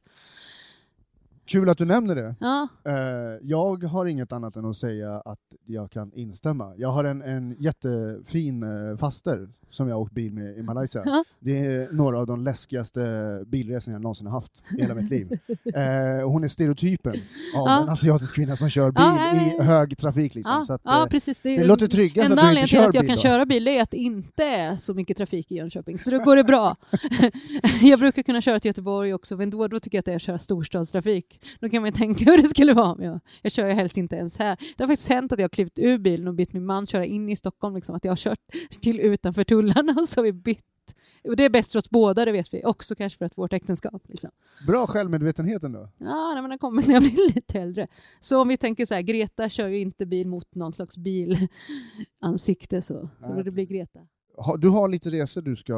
[1.48, 2.34] Kul att du nämner det.
[2.40, 6.74] Ja, Eh, jag har inget annat än att säga att jag kan instämma.
[6.76, 11.02] Jag har en, en jättefin uh, faster som jag har åkt bil med i Malaysia.
[11.06, 11.24] Ja.
[11.40, 13.00] Det är några av de läskigaste
[13.46, 15.28] bilresorna jag någonsin har haft i hela mitt liv.
[15.74, 17.12] Eh, hon är stereotypen
[17.56, 17.82] av Ja.
[17.82, 20.34] en asiatisk kvinna som kör bil Ja, i hög trafik.
[20.34, 20.54] Liksom.
[20.58, 21.40] ja, så att, ja eh, precis.
[21.40, 23.22] det låter tryggast att Enda du inte anledningen till kör att jag bil kan då.
[23.22, 26.36] köra bil är att det inte är så mycket trafik i Jönköping, så då går
[26.36, 26.76] det bra.
[27.82, 30.16] jag brukar kunna köra till Göteborg också, men då, då tycker jag att det är
[30.16, 31.40] att köra storstadstrafik.
[31.60, 33.96] Då kan man ju tänka hur det skulle vara om jag, jag kör ju helst
[33.96, 34.56] inte ens här.
[34.76, 37.04] Det har faktiskt hänt att jag har klivit ur bilen och bett min man köra
[37.04, 38.38] in i Stockholm, liksom, att jag har kört
[38.82, 40.64] till utanför tullarna och så har vi bytt.
[41.24, 42.64] Och det är bäst för oss båda, det vet vi.
[42.64, 44.02] Också kanske för att vårt äktenskap.
[44.08, 44.30] Liksom.
[44.66, 45.88] Bra självmedvetenhet ändå.
[45.98, 47.88] Ja, nej, men det kommer när jag blir lite äldre.
[48.20, 52.82] Så om vi tänker så här, Greta kör ju inte bil mot någon slags bilansikte
[52.82, 53.44] så, så Nej.
[53.44, 54.00] det blir Greta.
[54.58, 55.74] Du har lite resor du, ska,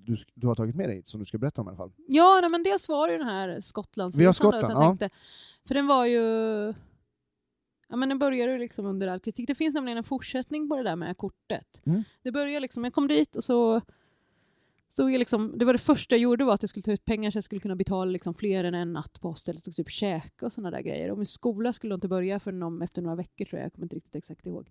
[0.00, 1.92] du, du har tagit med dig som du ska berätta om i alla fall.
[2.08, 4.20] Ja, nej, men dels var det ju den här Skottlandsresan.
[4.20, 4.88] Vi har då, Skottland, jag ja.
[4.88, 5.10] tänkte,
[5.68, 6.74] För den var ju...
[7.92, 9.46] Ja, men den började ju liksom under all kritik.
[9.46, 11.82] Det finns nämligen en fortsättning på det där med kortet.
[11.86, 12.02] Mm.
[12.22, 13.80] Det började liksom, jag kom dit och så
[14.96, 17.30] jag liksom, det var det första jag gjorde var att jag skulle ta ut pengar
[17.30, 20.46] så jag skulle kunna betala liksom fler än en natt på hostellet och typ käka
[20.46, 21.10] och sådana där grejer.
[21.10, 23.84] Och min skola skulle inte börja förrän om, efter några veckor tror jag, jag kommer
[23.84, 24.70] inte riktigt exakt ihåg.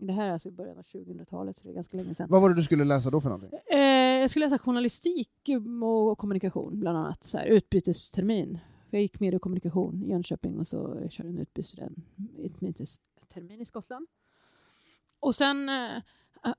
[0.00, 2.26] Det här är alltså i början av 2000-talet, så det är ganska länge sedan.
[2.30, 3.58] Vad var det du skulle läsa då för någonting?
[3.72, 3.80] Eh,
[4.20, 5.30] jag skulle läsa journalistik
[5.82, 7.24] och kommunikation bland annat.
[7.24, 8.58] Så här, utbytestermin.
[8.90, 11.46] Jag gick med i kommunikation i Jönköping och så körde en
[12.38, 14.06] utbytestermin i Skottland.
[15.20, 16.02] Och sen, eh,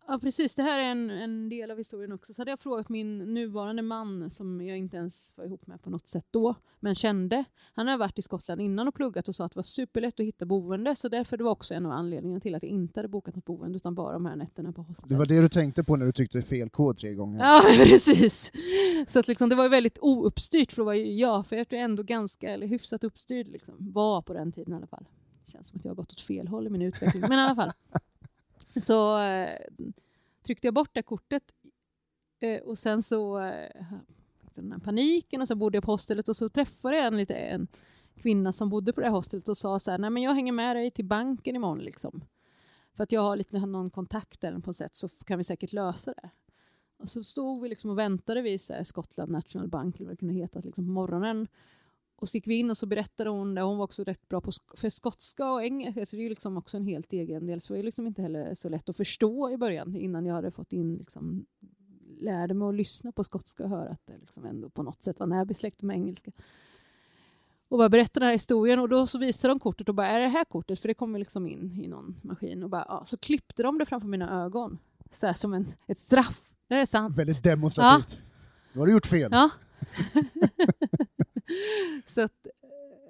[0.08, 2.34] ja precis, det här är en, en del av historien också.
[2.34, 5.90] Så hade jag frågat min nuvarande man som jag inte ens var ihop med på
[5.90, 7.44] något sätt då, men kände.
[7.74, 10.26] Han har varit i Skottland innan och pluggat och sa att det var superlätt att
[10.26, 10.96] hitta boende.
[10.96, 13.46] Så därför det var också en av anledningarna till att jag inte hade bokat något
[13.46, 15.10] boende utan bara de här nätterna på hostel.
[15.10, 17.40] Det var det du tänkte på när du tyckte fel kod tre gånger?
[17.40, 18.52] Ja, precis.
[19.08, 21.78] Så att liksom, det var väldigt ouppstyrt för det var ju jag, för jag är
[21.78, 23.76] ändå ganska, eller hyfsat uppstyrd, liksom.
[23.80, 25.06] var på den tiden i alla fall.
[25.52, 27.56] Känns som att jag har gått åt fel håll i min utveckling, men i alla
[27.56, 27.72] fall.
[28.82, 29.60] Så eh,
[30.44, 31.44] tryckte jag bort det kortet
[32.40, 33.70] eh, och sen så eh,
[34.56, 37.34] den här paniken och så bodde jag på hostelet och så träffade jag en, lite,
[37.34, 37.68] en
[38.16, 40.52] kvinna som bodde på det här hostelet och sa så här, nej men jag hänger
[40.52, 42.24] med dig till banken imorgon liksom.
[42.94, 45.74] För att jag har lite någon kontakt eller på något sätt så kan vi säkert
[45.74, 46.30] lösa det.
[46.98, 50.20] Och så stod vi liksom och väntade vid så här, National Bank, eller vad det
[50.20, 51.48] kunde heta, liksom på morgonen.
[52.20, 53.62] Och så gick vi in och så berättade hon det.
[53.62, 56.58] Hon var också rätt bra på för skotska och engelska, så det är ju liksom
[56.58, 57.62] också en helt egen del.
[57.62, 60.52] Så det är liksom inte heller så lätt att förstå i början innan jag hade
[60.52, 61.46] fått in liksom,
[62.20, 65.20] lärde mig att lyssna på skotska och höra att det liksom ändå på något sätt
[65.20, 66.32] var närbesläktat med engelska.
[67.70, 70.20] Och bara berättade den här historien och då så visade de kortet och bara är
[70.20, 70.80] det här kortet?
[70.80, 73.86] För det kommer liksom in i någon maskin och bara ja, så klippte de det
[73.86, 74.78] framför mina ögon.
[75.12, 76.42] Så här, som en, ett straff.
[76.68, 77.18] Det är sant.
[77.18, 78.22] Väldigt demonstrativt.
[78.74, 79.30] Nu har du gjort fel.
[79.32, 79.50] Ja.
[82.06, 82.48] så att,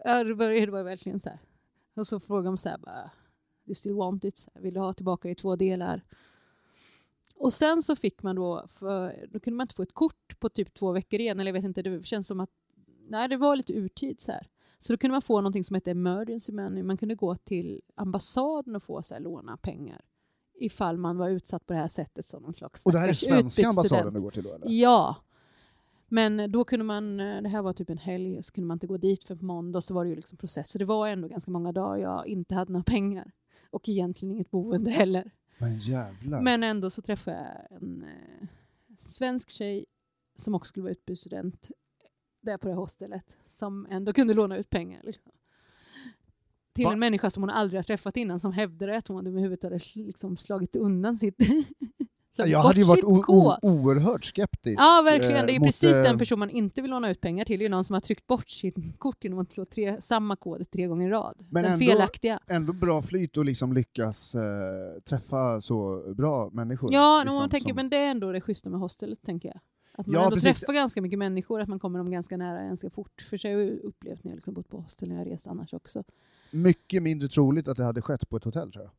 [0.03, 1.39] ja, det var, det var verkligen så här.
[1.95, 3.11] Och så frågade de så här bara,
[3.65, 4.37] you still want it?
[4.37, 6.03] Så här, Vill du ha tillbaka det i två delar?
[7.35, 10.49] Och sen så fick man då, för, då kunde man inte få ett kort på
[10.49, 12.49] typ två veckor igen, eller jag vet inte, det känns som att,
[13.09, 14.47] nej det var lite urtid så här.
[14.79, 18.75] Så då kunde man få någonting som hette emergency money, man kunde gå till ambassaden
[18.75, 20.01] och få så här, låna pengar
[20.59, 23.13] ifall man var utsatt på det här sättet som någon slags Och det här är
[23.13, 24.69] svenska ambassaden du går till då eller?
[24.69, 25.15] Ja.
[26.07, 28.87] Men då kunde man, eh, det här var typ en helg, så kunde man inte
[28.87, 30.69] gå dit för på måndag så var det ju liksom process.
[30.69, 33.31] Så det var ändå ganska många dagar jag inte hade några pengar.
[33.69, 35.31] Och egentligen inget boende heller.
[35.57, 36.41] Men jävlar.
[36.41, 38.47] Men ändå så träffade jag en eh,
[38.97, 39.85] svensk tjej
[40.35, 41.69] som också skulle vara utbytesstudent
[42.41, 45.01] där på det hostelet som ändå kunde låna ut pengar.
[45.03, 45.31] Liksom.
[46.73, 46.93] Till Va?
[46.93, 50.37] en människa som hon aldrig har träffat innan som hävdade att hon överhuvudtaget hade liksom
[50.37, 51.37] slagit undan sitt
[52.45, 53.03] Jag hade ju varit
[53.61, 54.81] oerhört skeptisk.
[54.81, 55.35] Ja, verkligen.
[55.35, 57.59] eh, Det är mot, precis eh, den person man inte vill låna ut pengar till.
[57.59, 60.71] Det är någon som har tryckt bort sitt kort genom att slå tre, samma kod
[60.71, 61.35] tre gånger i rad.
[61.49, 62.39] Men den ändå- felaktiga.
[62.47, 64.41] Ändå bra flyt och liksom lyckas eh,
[65.09, 66.89] träffa så bra människor.
[66.93, 69.59] Ja, liksom, man tänker, som- men det är ändå det schyssta med hostelet, tänker jag.
[69.99, 70.59] Att man Ja, ändå precis.
[70.59, 73.25] träffar ganska mycket människor, att man kommer dem ganska nära ganska fort.
[73.29, 75.73] För sig har jag upplevt när jag liksom bott på hostel när jag rest annars
[75.73, 76.03] också.
[76.51, 78.91] Mycket mindre troligt att det hade skett på ett hotell tror jag.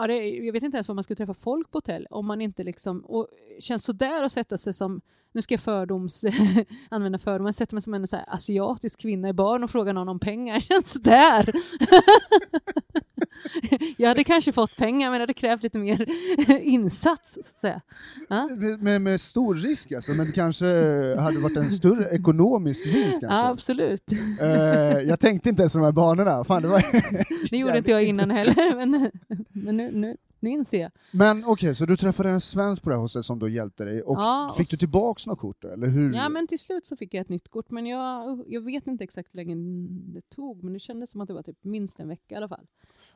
[0.00, 2.40] Ja, det, jag vet inte ens var man skulle träffa folk på hotell om man
[2.40, 3.00] inte liksom...
[3.00, 5.00] Och känns sådär att sätta sig som...
[5.32, 6.24] Nu ska jag fördoms,
[6.90, 7.52] använda fördomar.
[7.52, 10.20] Sätta sätter mig som en så här asiatisk kvinna i baren och frågar någon om
[10.20, 10.60] pengar.
[10.68, 11.52] Känns sådär.
[13.96, 16.06] jag hade kanske fått pengar men det hade krävt lite mer
[16.62, 17.34] insats.
[17.34, 17.80] Så att säga.
[18.28, 18.46] Ja?
[18.46, 20.66] Med, med, med stor risk alltså, men det kanske
[21.18, 23.38] hade varit en större ekonomisk vinst kanske.
[23.38, 24.12] ja, absolut.
[24.40, 24.48] Eh,
[25.08, 26.44] jag tänkte inte ens de här banorna.
[26.44, 26.80] Fan, det var...
[27.50, 28.76] Det gjorde inte jag innan heller.
[28.76, 29.10] Men,
[29.52, 30.90] men nu, nu, nu inser jag.
[31.12, 34.02] Men okej, så du träffade en svensk på det här hostelet som då hjälpte dig,
[34.02, 36.14] och Ja, fick och du tillbaks något kort eller hur?
[36.14, 37.70] Ja, men till slut så fick jag ett nytt kort.
[37.70, 39.54] Men jag, jag vet inte exakt hur länge
[39.88, 42.48] det tog, men det kändes som att det var typ minst en vecka i alla
[42.48, 42.66] fall.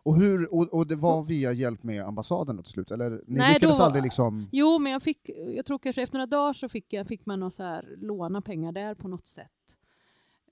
[0.05, 2.91] Och, hur, och, och det var via hjälp med ambassaden till slut?
[2.91, 4.49] Eller ni Nej, lyckades då aldrig liksom...
[4.53, 7.51] Jo, men jag fick, jag tror kanske efter några dagar så fick, jag, fick man
[7.51, 9.51] så här, låna pengar där på något sätt.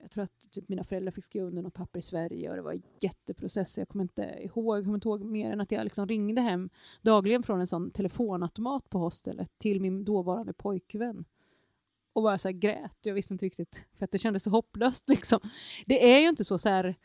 [0.01, 2.61] Jag tror att typ mina föräldrar fick skriva under något papper i Sverige och det
[2.61, 3.77] var en jätteprocess.
[3.77, 6.69] Jag kommer inte ihåg, jag kommer inte ihåg mer än att jag liksom ringde hem
[7.01, 11.25] dagligen från en sån telefonautomat på hostelet till min dåvarande pojkvän.
[12.13, 12.97] Och bara så grät.
[13.01, 15.39] Jag visste inte riktigt, för att det kändes så hopplöst liksom.
[15.85, 16.95] Det är ju inte så, så här,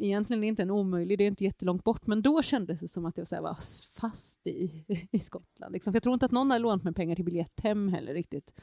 [0.00, 2.88] egentligen är det inte en omöjlig, det är inte jättelångt bort, men då kändes det
[2.88, 3.56] som att jag så var
[4.00, 5.72] fast i, i Skottland.
[5.72, 5.92] Liksom.
[5.92, 8.60] För jag tror inte att någon har lånat mig pengar till biljett hem heller riktigt.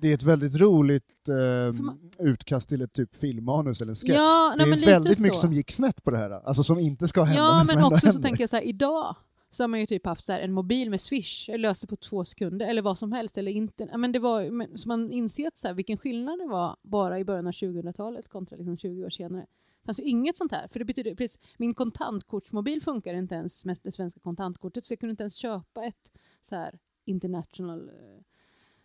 [0.00, 4.10] Det är ett väldigt roligt eh, man- utkast till ett typ filmmanus eller en sketch.
[4.16, 5.40] Ja, det nej, är men lite väldigt mycket så.
[5.40, 7.98] som gick snett på det här, alltså som inte ska hända, Ja, men men också
[8.00, 8.22] så händer.
[8.22, 9.16] tänker jag så här, idag
[9.50, 12.66] så har man ju typ haft så en mobil med Swish, löser på två sekunder,
[12.66, 13.96] eller vad som helst, eller inte.
[13.96, 17.24] Men det var, men, så man inser så här, vilken skillnad det var bara i
[17.24, 19.46] början av 2000-talet kontra liksom 20 år senare.
[19.86, 23.92] Alltså inget sånt här, för det betyder precis, min kontantkortsmobil funkar inte ens med det
[23.92, 28.22] svenska kontantkortet, så jag kunde inte ens köpa ett så här international eh,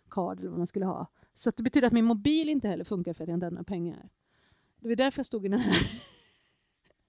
[0.09, 1.07] card eller vad man skulle ha.
[1.33, 3.63] Så det betyder att min mobil inte heller funkar för att jag inte hade några
[3.63, 4.09] pengar.
[4.79, 5.75] Det var därför jag stod i den här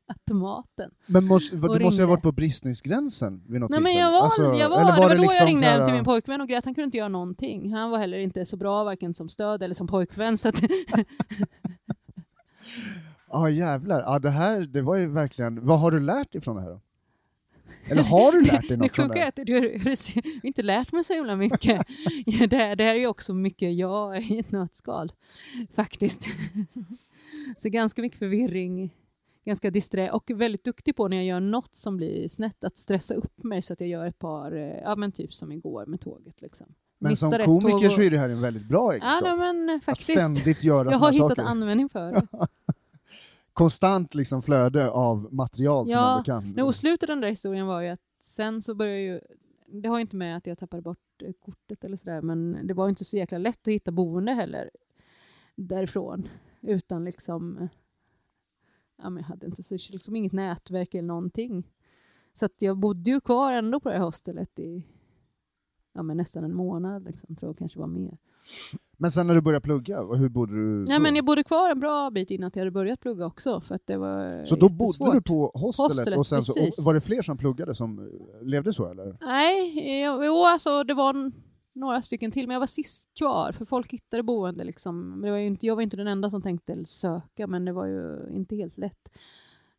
[0.07, 0.91] automaten.
[1.07, 2.07] Men måste, du måste ju ha ringde.
[2.07, 5.17] varit på bristningsgränsen vid något Nej men jag var, Alltså, jag var, eller det var
[5.17, 7.09] då liksom jag ringde här, hem till min pojkvän och grät, han kunde inte göra
[7.09, 7.73] någonting.
[7.73, 10.39] Han var heller inte så bra varken som stöd eller som pojkvän.
[10.39, 10.63] Så att,
[13.33, 16.57] Ja jävlar, ja, det här det var ju verkligen, vad har du lärt dig från
[16.57, 16.81] det här då?
[17.91, 20.63] Eller har du lärt dig det något från det är att du du har inte
[20.63, 21.87] lärt mig så himla mycket.
[22.27, 25.13] Ja, det, här- det här är ju också mycket jag i ett nötskal,
[25.75, 26.25] faktiskt.
[27.59, 28.95] Så ganska mycket förvirring,
[29.45, 33.15] ganska disträ och väldigt duktig på när jag gör något som blir snett, att stressa
[33.15, 36.01] upp mig så att jag gör ett par, eh, ja men typ som igår med
[36.01, 36.67] tåget liksom.
[36.99, 39.23] Men som komiker och- så är det här en väldigt bra Ja, egenskap.
[39.23, 40.11] nej, men att faktiskt.
[40.11, 41.43] ständigt göra Jag har hittat saker.
[41.43, 42.27] användning för det.
[43.53, 46.53] Konstant liksom flöde av material som Ja, man kan.
[46.55, 49.21] Nej, och slutet av den där historien var ju att sen så började ju,
[49.67, 52.75] det har ju inte med att jag tappade bort eh, kortet eller sådär, men det
[52.75, 54.71] var ju inte så jäkla lätt att hitta boende heller
[55.55, 56.29] därifrån.
[56.61, 57.69] Utan liksom,
[59.03, 61.71] ja men jag hade inte så, liksom inget nätverk eller någonting.
[62.33, 64.85] Så att jag bodde ju kvar ändå på det här hostelet i
[65.93, 68.19] ja, men nästan en månad, liksom, tror jag kanske var mer.
[68.99, 71.03] Men sen när du började plugga, hur bodde du Nej då?
[71.03, 73.87] men jag bodde kvar en bra bit innan jag hade börjat plugga också, för att
[73.87, 77.01] det var Så då bodde du på hostelet, Hostelet, och sen så, och var det
[77.01, 79.17] fler som pluggade som eh, levde så eller?
[79.21, 81.33] Nej, jo, alltså det var
[81.73, 84.65] några stycken till, men jag var sist kvar, för folk hittade boende.
[84.65, 85.21] Liksom.
[85.23, 88.29] Det var inte, jag var inte den enda som tänkte söka, men det var ju
[88.31, 89.09] inte helt lätt.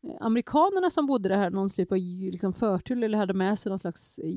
[0.04, 3.70] Eh, Amerikanerna som bodde där hade någon typ av liksom förtur, eller hade med sig
[3.70, 4.36] någon slags, eh,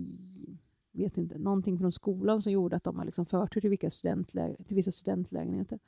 [0.94, 4.76] vet inte, någonting från skolan som gjorde att de har liksom förtur till, vilka till
[4.76, 5.78] vissa studentlägenheter.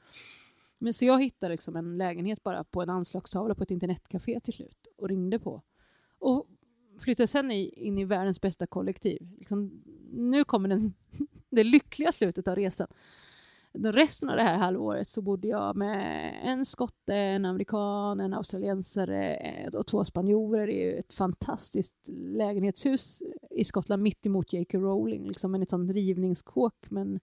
[0.78, 4.54] Men så jag hittade liksom en lägenhet bara på en anslagstavla på ett internetcafé till
[4.54, 5.62] slut och ringde på.
[6.18, 6.46] Och
[6.98, 9.28] flyttade sen in i världens bästa kollektiv.
[9.38, 10.94] Liksom, nu kommer den,
[11.50, 12.88] det lyckliga slutet av resan.
[13.78, 18.34] Den resten av det här halvåret så bodde jag med en skotte, en amerikan, en
[18.34, 24.78] australiensare eh, och två spanjorer i ett fantastiskt lägenhetshus i Skottland mitt emot J.K.
[24.78, 25.28] Rowling.
[25.28, 27.20] Liksom en sånt rivningskåk men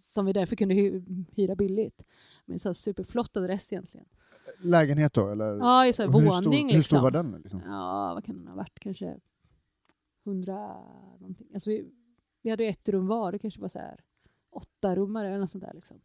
[0.00, 2.06] som vi därför kunde hy hyra billigt.
[2.44, 4.06] Men en sån superflott adress egentligen.
[4.62, 5.56] Lägenhet då eller?
[5.56, 6.76] Ja, i så här Och hur våning stor, liksom.
[6.76, 7.40] Hur stor var den?
[7.42, 7.62] Liksom?
[7.66, 8.78] Ja, vad kan den ha varit?
[8.80, 9.16] Kanske
[10.24, 10.76] hundra
[11.20, 11.46] någonting.
[11.54, 11.90] Alltså vi,
[12.42, 14.00] vi hade ett rum var, det kanske var så här
[14.56, 15.72] åtta rummare eller något sånt där.
[15.74, 15.96] Liksom.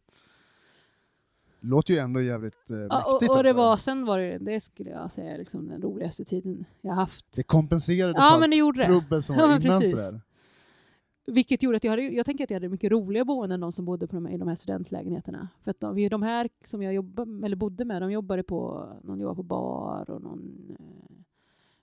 [1.60, 3.62] Låter ju ändå jävligt eh, Ja, mäktigt och, och det alltså.
[3.62, 7.32] var, sen var det, det skulle jag säga, liksom den roligaste tiden jag haft.
[7.36, 8.86] Det kompenserade Ja, för det det.
[8.86, 10.06] trubbel som Ja, var innan precis.
[10.06, 10.20] sådär.
[11.26, 13.72] Vilket gjorde att jag hade, jag tänker att jag hade mycket roliga boenden än de
[13.72, 15.48] som bodde på de, i de här studentlägenheterna.
[15.64, 19.20] För att de, de här som jag jobbade, eller bodde med, de jobbade på, någon
[19.20, 21.16] jobbade på bar och någon eh,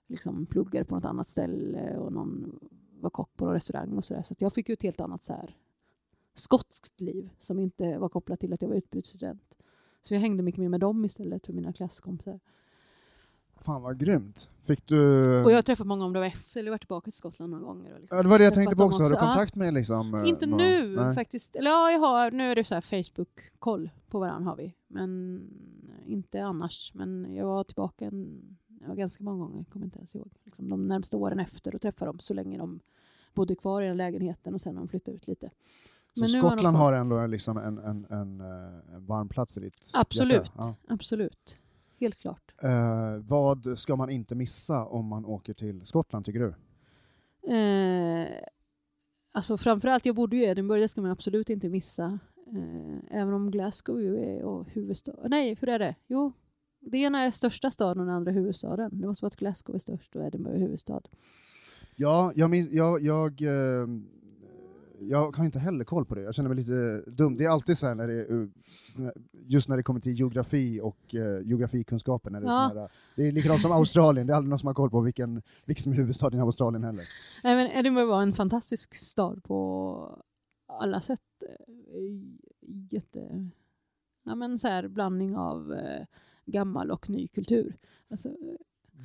[0.06, 2.58] liksom pluggade på något annat ställe och någon
[3.00, 4.22] var kock på någon restaurang och sådär.
[4.22, 5.56] Så att jag fick ju ett helt annat så här,
[6.34, 9.42] skotskt liv som inte var kopplat till att jag var utbytesstudent.
[10.02, 12.40] Så jag hängde mycket mer med dem istället för mina klasskompisar.
[13.56, 14.48] Fan vad grymt.
[14.60, 14.96] Fick du...
[15.44, 17.98] Och jag har träffat många om var F, eller varit tillbaka till Skottland några gånger.
[18.00, 18.16] Liksom.
[18.16, 19.02] ja, det var det jag tänkte på dem också.
[19.02, 19.26] Har du också.
[19.26, 20.14] Kontakt med liksom?
[20.14, 21.14] eh, Inte någon- nu Nej.
[21.14, 21.56] faktiskt.
[21.56, 24.74] Eller ja, jag har, nu är det så här Facebook-koll på varandra har vi.
[24.88, 25.40] Men
[26.06, 26.92] inte annars.
[26.94, 28.40] Men jag var tillbaka en,
[28.80, 30.30] jag var ganska många gånger, kommer inte ens ihåg.
[30.44, 32.80] Liksom de närmsta åren efter och träffade dem så länge de
[33.34, 35.50] bodde kvar i den lägenheten och sen de flyttat ut lite.
[36.14, 39.56] Så nu har Skottland fått- har ändå liksom en, en, en, eh, en varm plats
[39.56, 40.52] i ditt Absolut?
[40.56, 40.74] Ja.
[40.88, 41.58] absolut.
[42.00, 42.54] Helt klart.
[42.62, 46.54] Eh, vad ska man inte missa om man åker till Skottland tycker du?
[47.54, 48.26] Eh,
[49.32, 52.18] alltså framförallt, jag bodde ju i Edinburgh, det ska man absolut inte missa.
[52.52, 55.14] Eh, även om Glasgow ju är och huvudstad.
[55.28, 55.94] Nej, hur är det?
[56.06, 56.32] Jo,
[56.80, 59.00] det ena är största staden och den andra huvudstaden.
[59.00, 61.00] Det måste vara att Glasgow är störst och Edinburgh är huvudstad.
[61.96, 63.86] Ja, jag, min, jag, jag, eh,
[65.00, 66.20] jag har inte heller koll på det.
[66.22, 67.36] Jag känner mig lite dum.
[67.36, 70.80] Det är alltid så här när det är, eh, just när det kommer till geografi
[70.80, 72.32] och eh, geografikunskapen.
[72.32, 72.68] När det, är Ja.
[72.68, 75.00] sån här, det är likadant som Australien, det är aldrig någon som har koll på
[75.00, 77.02] vilken, vilken som är huvudstaden i Australien heller.
[77.44, 80.22] Nej, men Edinburgh var en fantastisk stad på
[80.66, 81.20] alla sätt.
[82.90, 83.50] Jätte...
[84.24, 86.06] Ja, men så här blandning av eh,
[86.46, 87.76] gammal och ny kultur.
[88.10, 88.28] Alltså,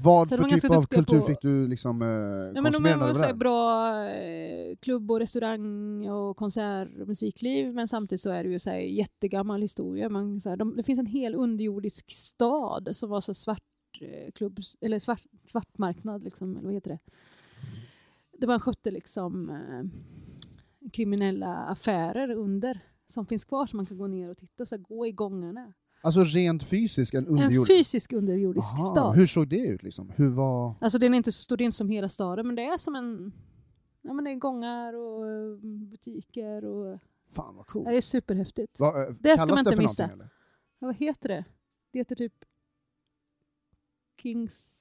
[0.03, 3.13] Vad Så för typ av kultur på- fick du liksom eh, Ja, men de var
[3.13, 3.33] så där?
[3.33, 8.59] bra eh, klubb och restaurang och konsert och musikliv men samtidigt så är det ju
[8.59, 10.09] så här jättegammal historia.
[10.09, 13.61] Man, så här, de, det finns en hel underjordisk stad som var så svart
[14.01, 16.99] eh, klubb, eller svart, svartmarknad liksom, eller vad heter det?
[18.39, 24.07] Det man skötte liksom eh, kriminella affärer under som finns kvar som man kan gå
[24.07, 25.73] ner och titta och så här, gå i gångarna.
[26.05, 27.67] Alltså rent fysiskt, en En underjord...
[27.67, 29.15] fysisk underjordisk Aha, stad.
[29.15, 30.09] Hur såg det ut liksom?
[30.15, 30.73] Hur var...
[30.81, 32.77] Alltså den är inte så stor, det är inte som hela staden, men det är
[32.77, 33.33] som en...
[34.01, 36.99] Ja men det är gångar och eh, butiker och...
[37.31, 37.85] Fan vad coolt.
[37.85, 38.79] det är superhäftigt.
[38.79, 40.09] Va, eh, Det ska man inte missa.
[40.79, 41.45] Ja, vad heter det?
[41.91, 42.33] Det heter typ...
[44.21, 44.71] Kings...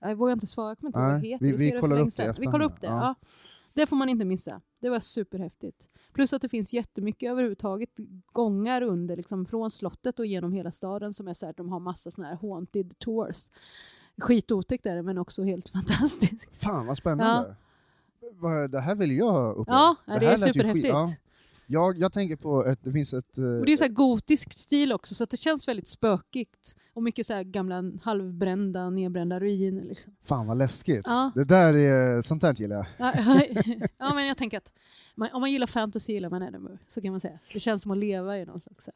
[0.00, 1.46] Jag vågar inte svara, jag kommer inte ihåg vad det heter.
[1.46, 2.36] vi- vi för kollar upp det.
[2.38, 3.16] Vi kollar upp det, ja.
[3.20, 3.28] ja.
[3.78, 4.60] Det får man inte missa.
[4.80, 5.88] Det var superhäftigt.
[6.12, 7.90] Plus att det finns jättemycket överhuvudtaget
[8.32, 11.80] gångar under, liksom från slottet och genom hela staden som är så här de har
[11.80, 13.50] massa såna här haunted tours.
[14.20, 16.62] Skitotäckt är det, men också helt fantastiskt.
[16.64, 17.56] Fan vad spännande.
[18.32, 19.78] Vad- Det här vill jag uppleva.
[19.78, 20.88] Ja, det, är här lät ju skit- superhäftigt.
[20.88, 21.06] ja.
[21.70, 23.38] Jag, jag tänker på att det finns ett...
[23.38, 26.76] eh, Och det är så här gotisk stil också, så att det känns väldigt spökigt.
[26.94, 29.84] Och mycket så här gamla halvbrända, nedbrända ruiner.
[29.84, 30.14] Liksom.
[30.24, 31.02] Fan vad läskigt.
[31.04, 31.32] Ja.
[31.34, 32.22] Det där är...
[32.22, 32.86] Sånt där gillar jag.
[32.98, 33.42] Ja,
[33.98, 34.72] ja, men jag tänker att
[35.14, 37.38] man, om man gillar fantasy gillar man Edinburgh, så kan man säga.
[37.52, 38.88] Det känns som att leva i någon slags...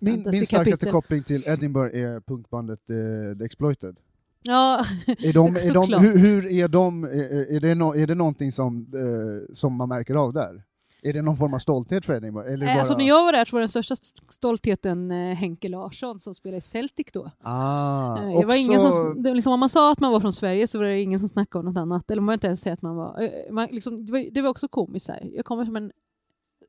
[0.00, 3.96] Min, min starkaste koppling till Edinburgh är punkbandet eh, The Exploited.
[4.42, 8.14] Ja, Är de, är de, hur, hur är de, är, är, det no, är det
[8.14, 10.62] någonting som, eh, som man märker av där?
[11.04, 12.52] Är det någon form av stolthet för Edinburgh?
[12.52, 13.96] Eller alltså bara- när jag var där så var den största
[14.28, 17.30] stoltheten eh, Henke Larsson som spelade i Celtic då.
[17.40, 20.20] Ah, Eh, det också, var ingen som, det, liksom, om man sa att man var
[20.20, 22.10] från Sverige så var det ingen som snackade om något annat.
[22.10, 23.22] Eller man behöver inte ens säga att man var...
[23.22, 25.08] eh, Man, liksom, det, var det var också komiskt.
[25.08, 25.30] Här.
[25.34, 25.92] Jag kommer som en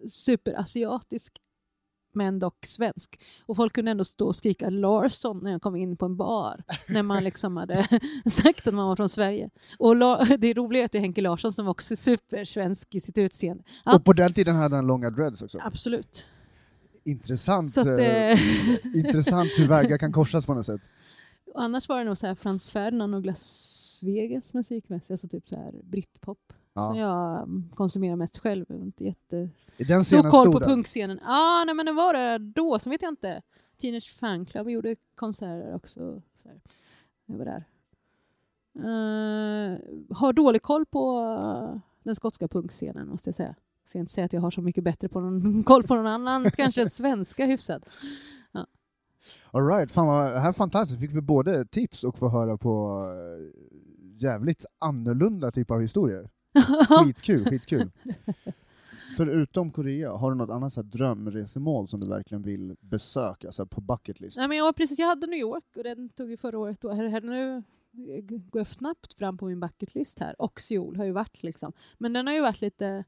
[0.09, 1.33] superasiatisk
[2.15, 3.21] men dock svensk.
[3.45, 6.63] Och folk kunde ändå stå och skrika Larsson när jag kom in på en bar.
[6.87, 7.87] när man liksom hade
[8.25, 9.49] sagt att man var från Sverige.
[9.79, 9.95] Och
[10.39, 13.63] det roliga är att det är Henke Larsson som också är supersvensk i sitt utseende.
[13.85, 15.59] Ja, Och på den tiden hade han långa dreads också.
[15.61, 16.25] absolut.
[17.05, 18.39] Intressant, att, eh, eh,
[18.95, 20.81] intressant hur vägar kan korsas på något sätt.
[21.55, 25.55] Annars var det nog så här Frans Ferdinand och Las Vegas musikmässigt, alltså typ så
[25.55, 26.53] här britpop.
[26.73, 26.97] Som Ja.
[26.97, 28.65] jag mm, konsumerar mest själv.
[28.69, 29.49] Inte jätte...
[29.77, 30.67] Den Stor scenen koll stor på där?
[30.67, 31.19] punkscenen.
[31.21, 33.41] Ja, ah, nej men det var det då, så vet jag inte.
[33.81, 36.21] Teenage Fan Club gjorde konserter också.
[36.43, 36.61] Så här.
[37.25, 37.63] Jag var där.
[38.75, 39.79] Eh,
[40.15, 43.55] har dålig koll på eh, den skotska punkscenen måste jag säga.
[43.85, 46.07] Så jag inte säga att jag har så mycket bättre på någon, koll på någon
[46.07, 47.83] annan, kanske svenska hyfsat.
[49.51, 50.99] All right, fan vad, det här är fantastiskt.
[50.99, 53.61] Fick vi både tips och få höra på eh,
[54.17, 56.29] jävligt annorlunda typ av historier.
[57.05, 57.91] Skitkul, skitkul.
[59.17, 63.65] Förutom Korea, har du något annat så här drömresemål som du verkligen vill besöka, så
[63.65, 64.37] på bucket list?
[64.37, 66.81] Nej, men jag, precis, jag hade New York och den tog ju förra året.
[66.81, 66.91] Då.
[66.91, 67.63] Här, här nu
[68.27, 70.41] går jag snabbt fram på min bucketlist här.
[70.41, 71.73] Och Seoul har ju varit liksom.
[71.97, 73.03] Men den har ju varit lite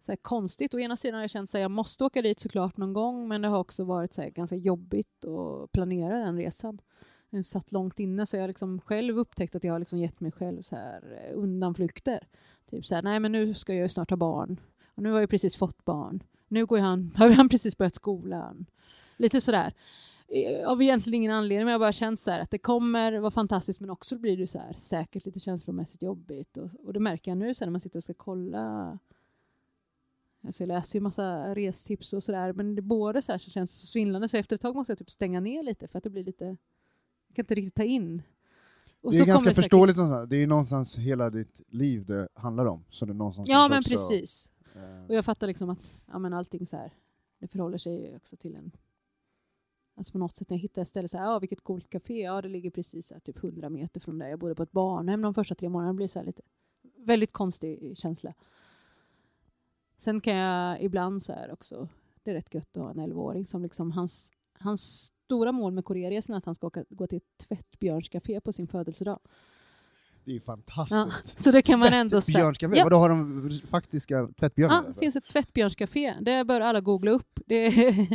[0.00, 0.74] så konstigt.
[0.74, 3.42] Å ena sidan har jag känt att jag måste åka dit såklart någon gång men
[3.42, 6.78] det har också varit så ganska jobbigt att planera den resan.
[7.34, 10.20] Eh, satt långt inne så jag har liksom själv upptäckt att jag har liksom gett
[10.20, 12.28] mig själv så här eh, undanflykter.
[12.70, 14.60] Typ så här, nej men nu ska jag ju snart ha barn.
[14.94, 16.22] Och nu har jag precis fått barn.
[16.48, 18.66] Nu går han, har han precis börjat skolan.
[19.16, 19.74] Lite sådär.
[20.28, 23.18] Eh, av egentligen ingen anledning, men jag har bara känt så här att det kommer
[23.18, 26.56] vara fantastiskt men också blir det så här säkert lite känslomässigt jobbigt.
[26.56, 28.98] Och, och det märker jag nu sen när man sitter och ska kolla
[30.46, 33.72] Alltså jag läser ju massa restips och sådär men det både så här så känns
[33.72, 36.04] det så svindlande så efter ett tag måste jag typ stänga ner lite för att
[36.04, 36.56] det blir lite
[37.34, 38.22] kan inte riktigt ta in.
[39.00, 40.30] Och det är ganska säkert- förståeligt, någonstans.
[40.30, 42.84] det är ju någonstans hela ditt liv det handlar om.
[42.90, 44.50] Så det är någonstans Ja men också, precis.
[44.74, 46.92] eh, Och jag fattar liksom att ja, men allting så här,
[47.40, 48.72] det förhåller sig också till en...
[49.96, 52.20] Alltså på något sätt när jag hittar ett ställe så här, ja vilket coolt café,
[52.22, 55.22] ja det ligger precis här, typ 100 meter från där jag bodde på ett barnhem
[55.22, 55.92] de första tre månaderna.
[55.92, 56.42] Det blir så lite,
[56.98, 58.34] väldigt konstig känsla.
[59.96, 61.88] Sen kan jag ibland så här också,
[62.22, 65.84] det är rätt gött att ha en 11-åring som liksom hans, hans stora mål med
[65.84, 69.18] Korearesan att han ska åka, gå till ett tvättbjörnscafé på sin födelsedag.
[70.24, 71.40] Det är Ja, fantastiskt.
[71.40, 72.34] så det kan man ändå säga.
[72.34, 72.84] Tvättbjörnscafé, Ja.
[72.84, 74.74] vadå har de faktiska tvättbjörnar?
[74.86, 76.14] Ja, det finns ett tvättbjörnscafé.
[76.20, 77.40] Det bör alla googla upp.
[77.46, 78.08] Det är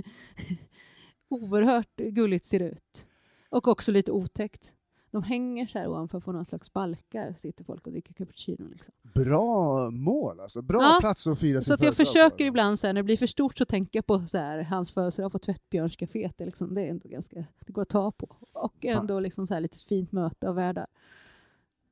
[1.29, 3.07] oerhört gulligt ser det ut.
[3.49, 4.73] Och också lite otäckt.
[5.11, 7.33] De hänger så här ovanför på någon slags balkar.
[7.37, 8.67] sitter folk och dricker cappuccino.
[8.71, 8.93] Liksom.
[9.01, 12.87] Bra mål alltså, bra Ja, plats att fira Så sin att jag försöker ibland, så
[12.87, 15.39] här, när det blir för stort, så tänker jag på så här, hans födelsedag på
[15.39, 16.33] tvättbjörnscaféet.
[16.37, 18.35] Det, liksom, det är ändå ganska, det går att ta på.
[18.53, 20.87] Och ändå liksom så här, lite fint möte av värdar.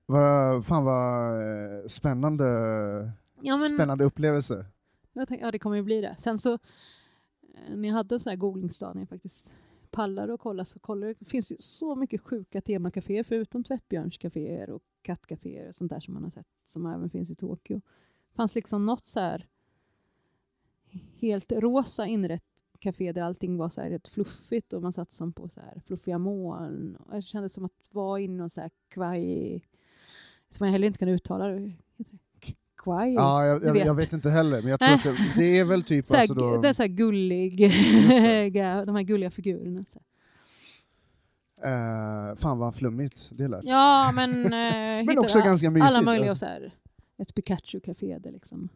[0.05, 2.45] Vad- fan vad eh, spännande,
[3.41, 4.65] Ja, men, spännande upplevelse.
[5.13, 6.15] Jag tänkte, ja, det kommer ju bli det.
[6.19, 6.59] Sen så, eh,
[7.75, 9.53] när jag hade en sån här googlingsdag när jag faktiskt
[9.91, 14.83] pallar och kolla så kollar det finns ju så mycket sjuka temakaféer förutom tvättbjörnskaféer och
[15.01, 17.81] kattkaféer och sånt där som man har sett som även finns i Tokyo.
[18.31, 19.47] Det fanns liksom något så här
[21.19, 22.43] helt rosa inrett
[22.79, 25.81] kafé där allting var så här helt fluffigt och man satt som på så här
[25.85, 26.97] fluffiga moln.
[27.11, 29.61] Det kändes som att vara i någon så här kawaii,
[30.49, 31.45] som jag heller inte kan uttala.
[32.87, 33.13] Kawaii?
[33.13, 34.03] Ja, jag, jag, jag vet.
[34.03, 36.33] vet inte heller, men jag tror att det, det är väl typ så här, alltså
[36.33, 37.57] då, Det är så här gullig,
[38.85, 39.85] de här gulliga figurerna.
[39.85, 39.99] Så.
[41.63, 43.65] eh, fan vad flummigt det lät.
[43.65, 46.73] Ja, men, eh, hittar också ganska mysigt, Alla möjliga, så här,
[47.17, 48.69] ett Pikachu-café där liksom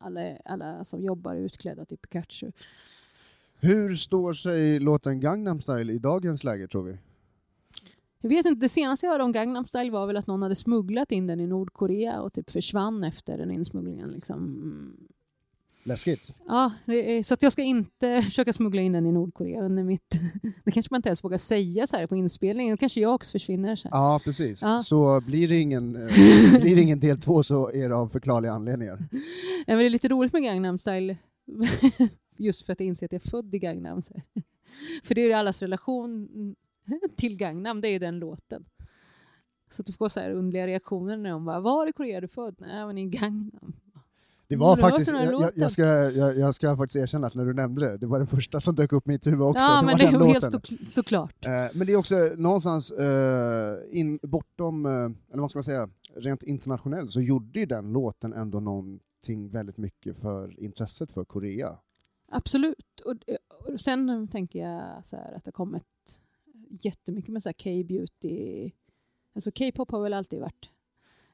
[0.00, 2.52] alla, alla som jobbar är utklädda till Pikachu.
[3.60, 6.98] Hur står sig låten Gangnam style i dagens läge tror vi?
[8.26, 10.54] Jag vet inte, det senaste jag hörde om Gangnam style var väl att någon hade
[10.54, 14.10] smugglat in den i Nordkorea och typ försvann efter den insmugglingen.
[14.10, 14.36] Liksom.
[14.36, 14.96] Mm.
[15.84, 16.34] Läskigt.
[16.48, 20.20] Ja, är, så att jag ska inte försöka smuggla in den i Nordkorea under mitt...
[20.64, 22.76] Det kanske man inte ens vågar säga så här på inspelningen.
[22.76, 23.76] Då kanske jag också försvinner.
[23.76, 23.98] Så här.
[23.98, 24.62] Ja, precis.
[24.62, 24.82] Ja.
[24.82, 26.02] Så blir det, ingen, eh,
[26.60, 29.08] blir det ingen del två så är det av förklarliga anledningar.
[29.10, 31.16] Nej, men det är lite roligt med Gangnam style.
[32.38, 34.02] Just för att jag inser att jag är född i Gangnam.
[35.04, 36.28] För det är ju allas relation
[37.16, 38.64] till Gangnam, det är ju den låten.
[39.70, 42.20] Så att du får så här underliga reaktioner när de bara ”Var i Korea är
[42.20, 43.72] du född?” ”Nej, men i Gangnam”.
[44.48, 47.86] Det var faktiskt, jag, jag, ska, jag, jag ska faktiskt erkänna att när du nämnde
[47.90, 49.64] det, det var den första som dök upp i mitt huvud också.
[49.64, 50.42] ja, det men var det låten.
[50.42, 51.46] helt ok- såklart.
[51.46, 55.88] Eh, men det är också någonstans eh, in, bortom, eh, eller vad ska man säga,
[56.16, 61.78] rent internationellt så gjorde ju den låten ändå någonting väldigt mycket för intresset för Korea.
[62.28, 63.00] Absolut.
[63.04, 63.14] Och,
[63.72, 65.82] och sen tänker jag så här att det har kommit
[66.68, 68.70] jättemycket med så K-beauty.
[69.34, 70.70] Alltså K-pop har väl alltid varit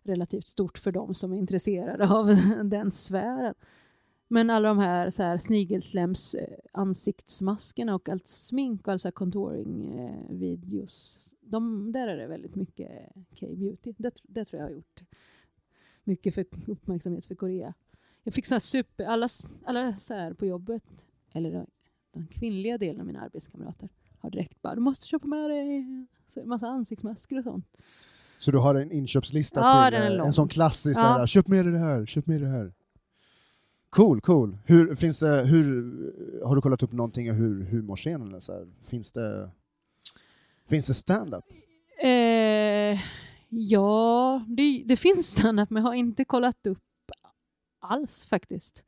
[0.02, 2.26] relativt stort för dem som är intresserade av
[2.64, 3.54] den sfären.
[4.28, 9.08] Men alla de här, så här snigelslems eh, ansiktsmaskerna och allt smink och all så
[9.08, 11.32] här contouring-videos.
[11.32, 12.90] Eh, de, där är det väldigt mycket
[13.40, 13.94] K-beauty.
[13.98, 15.02] Det, det tror jag har gjort
[16.04, 17.74] mycket för uppmärksamhet för Korea.
[18.22, 19.28] Jag fick så här super, alla,
[19.64, 21.66] alla så här på jobbet, eller
[22.12, 23.88] den kvinnliga delen av mina arbetskamrater
[24.22, 25.86] har direkt bara du måste köpa med dig
[26.26, 27.66] så en massa ansiktsmasker och sånt.
[28.38, 31.02] Så du har en inköpslista Ja, till eh, en sån klassisk, Ja.
[31.02, 32.72] såhär, köp med dig det här, köp med dig det här.
[33.90, 34.58] Cool, cool.
[34.64, 38.40] Hur, finns det, hur, har du kollat upp någonting om hur humorscenen är?
[38.40, 38.66] Så här?
[38.82, 39.50] Finns det,
[40.68, 41.44] finns det stand-up?
[42.02, 43.00] Eh,
[43.48, 46.78] ja, det, det finns standup men jag har inte kollat upp
[47.80, 48.84] alls faktiskt.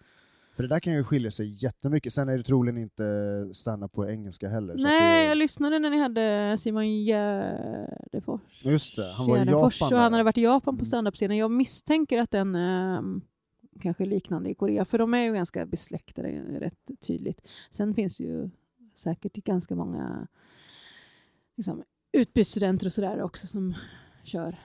[0.56, 2.12] För det där kan ju skilja sig jättemycket.
[2.12, 3.04] Sen är det troligen inte
[3.52, 4.74] stand-up på engelska heller.
[4.78, 8.40] Nej, det, jag lyssnade när ni hade Simon Gärdenfors.
[8.64, 9.92] Just det, han var i Japan.
[9.92, 10.84] och han hade varit i Japan på Mm.
[10.84, 11.36] standup-scenen.
[11.36, 13.20] Jag misstänker att den är
[13.80, 16.28] kanske är liknande i Korea, för de är ju ganska besläktade
[16.60, 17.40] rätt tydligt.
[17.70, 18.50] Sen finns det ju
[18.94, 20.26] säkert ganska många
[21.56, 21.82] liksom,
[22.12, 23.74] utbytesstudenter och sådär också som
[24.22, 24.56] kör.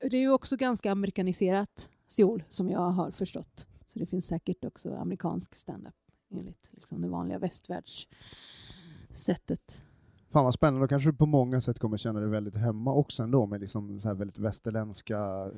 [0.00, 3.66] Det är ju också ganska amerikaniserat Seoul, som jag har förstått.
[3.94, 5.94] Så det finns säkert också amerikansk stand-up
[6.30, 9.82] enligt liksom det vanliga västvärldssättet.
[10.30, 13.22] Fan vad spännande, då kanske du på många sätt kommer känna dig väldigt hemma också
[13.22, 15.52] ändå med liksom så här väldigt västerländska eh,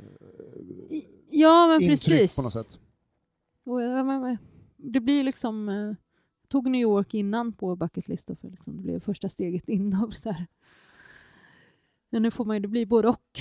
[1.31, 2.37] Ja, men intryck precis.
[2.37, 2.81] på något sätt.
[4.77, 5.69] Det blir liksom...
[5.69, 5.97] eh, Jag
[6.49, 9.93] tog New York innan på bucket list, då, för liksom det blev första steget in.
[10.13, 10.47] Så här.
[12.11, 13.39] Men nu får man ju, det blir både och.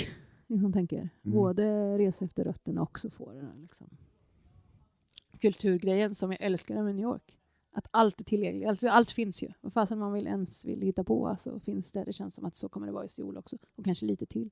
[0.48, 0.98] Liksom, tänker.
[0.98, 1.10] Mm.
[1.38, 3.88] Både resa efter rötterna och också få den här liksom,
[5.42, 7.38] kulturgrejen som jag älskar med New York.
[7.72, 8.70] Att allt är tillgängligt.
[8.70, 9.50] Alltså, allt finns ju.
[9.62, 12.04] Vad fasen man vill ens vill hitta på så finns det.
[12.04, 13.58] Det känns som att så kommer det vara i Seoul också.
[13.76, 14.50] Och kanske lite till.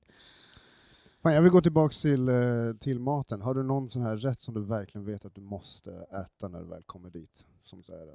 [1.22, 3.42] Fan, jag vill gå tillbaks till, eh, till maten.
[3.42, 6.60] Har du någon sån här rätt som du verkligen vet att du måste äta när
[6.60, 7.46] du väl kommer dit?
[7.62, 8.14] Som så här, eh,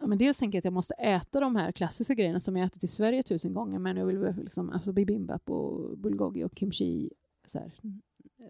[0.00, 2.66] Ja, men dels tänker jag att jag måste äta de här klassiska grejerna som jag
[2.66, 3.78] ätit i Sverige tusen gånger.
[3.78, 7.10] Men jag vill liksom, alltså bibimbap och bulgogi och kimchi.
[7.44, 7.72] Så här,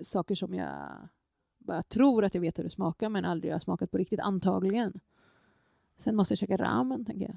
[0.03, 1.09] saker som jag
[1.68, 5.00] bara tror att jag vet hur det smakar men aldrig har smakat på riktigt, antagligen.
[5.96, 7.36] Sen måste jag käka ramen, tänker jag.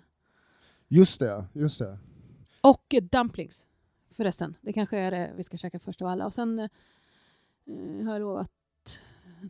[0.88, 1.98] Just det, just det.
[2.62, 3.68] Och dumplings,
[4.10, 4.56] förresten.
[4.62, 6.26] Det kanske är det vi ska käka först av alla.
[6.26, 8.52] Och sen eh, har jag lovat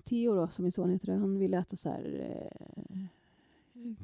[0.04, 2.98] Theo då, som min son heter, han vill äta så här eh,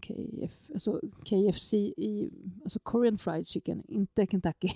[0.01, 2.29] KF, alltså KFC i
[2.63, 4.69] alltså Korean fried chicken, inte Kentucky.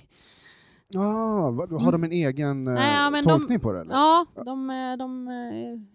[0.96, 3.82] Ah, vad, har de en egen eh, Nej, men de- tolkning på det?
[3.82, 3.94] Eller?
[3.94, 5.86] Ja, de, är- de är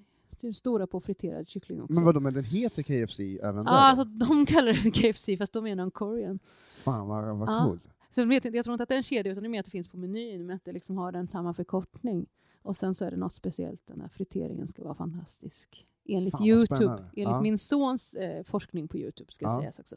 [0.40, 1.94] typ stora på friterad kyckling också.
[1.94, 3.72] Men vadå, men den heter KFC även där?
[3.72, 6.38] Ja, alltså de kallar det för KFC fast de menar en Korean.
[6.76, 7.64] Fan vad, vad Ja.
[7.66, 7.82] coolt.
[8.11, 9.51] Så jag, vet inte, jag tror inte att det är en kedja utan det är
[9.51, 12.26] mer att det finns på menyn med att det liksom har den samma förkortning.
[12.62, 15.86] Och sen så är det något speciellt, den här friteringen ska vara fantastisk.
[16.09, 17.40] Enligt Fan, Youtube, enligt Ja.
[17.40, 19.61] min sons eh, forskning på Youtube ska Ja.
[19.61, 19.97] sägas också.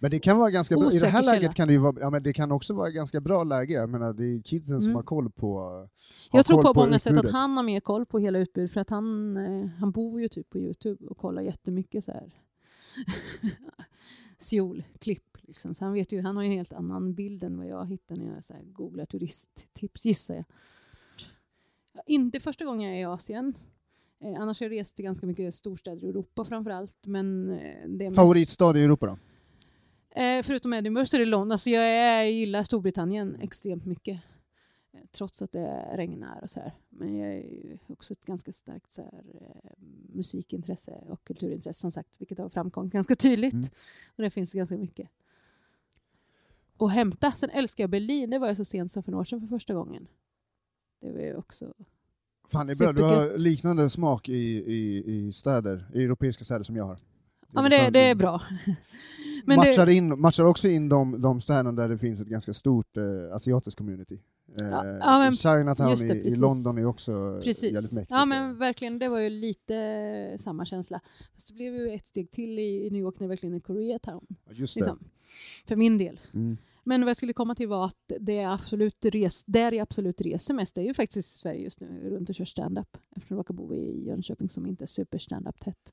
[0.00, 1.32] Men det kan vara ganska bra, i det här källa.
[1.32, 3.90] läget kan det ju vara, ja men det kan också vara ganska bra läge, jag
[3.90, 4.96] menar det är kidsen som Mm.
[4.96, 5.88] har koll på har
[6.32, 7.32] Jag tror koll på, många sätt att utbudet.
[7.32, 10.50] han har mer koll på hela utbudet för att han, eh, han bor ju typ
[10.50, 12.32] på Youtube och kollar jättemycket så här
[14.38, 15.36] Seoul-klipp.
[15.42, 15.74] Liksom.
[15.74, 18.16] Så han, vet ju, han har ju en helt annan bild än vad jag hittar
[18.16, 20.44] när jag så här, googlar turisttips gissar jag.
[21.92, 23.54] Ja, Inte första gången jag är i Asien.
[24.20, 26.94] Eh, annars har jag rest till ganska mycket storstäder i Europa framför allt.
[27.06, 29.18] Men eh, det är mest- Favoritstad i Europa då?
[30.10, 31.52] Eh, förutom Edinburgh så är det London.
[31.52, 34.20] Alltså jag, är, jag gillar Storbritannien extremt mycket.
[34.92, 36.72] Eh, trots att det regnar och så här.
[36.88, 39.70] Men jag är ju också ett ganska starkt så här, eh,
[40.14, 42.14] musikintresse och kulturintresse som sagt.
[42.18, 43.52] Vilket har framkommit ganska tydligt.
[43.52, 43.68] Mm.
[44.16, 45.08] Och det finns ganska mycket.
[46.76, 47.32] Och hämta.
[47.32, 48.30] Sen älskar jag Berlin.
[48.30, 50.06] Det var jag så sent som för några år sedan för första gången.
[51.00, 51.74] Det var ju också...
[52.48, 56.64] Fan det är bra, du har liknande smak i, i, i städer, i europeiska städer
[56.64, 56.98] som jag har.
[57.52, 58.42] Ja men det, det är bra.
[59.44, 62.54] Men matchar, det, in, matchar också in de, de städerna där det finns ett ganska
[62.54, 64.14] stort eh, asiatiskt community.
[64.60, 66.36] Eh, Ja, ja, men Chinatown det, i, i.
[66.36, 67.92] London är också jävligt Precis.
[67.94, 68.10] mäktigt.
[68.10, 71.00] Ja men verkligen, det var ju lite samma känsla.
[71.34, 73.60] Fast det blev ju ett steg till i, i New York när det verkligen är
[73.60, 74.26] Koreatown.
[74.28, 74.80] Ja, Just det.
[74.80, 74.98] Liksom.
[75.68, 76.20] För min del.
[76.34, 76.56] Mm.
[76.84, 80.20] Men vad jag skulle komma till var att det är absolut res, där jag absolut
[80.20, 82.96] reser mest det är ju faktiskt i Sverige just nu, runt och kör stand-up.
[83.16, 85.92] Eftersom jag råkar bo i Jönköping som inte är super stand-up tätt.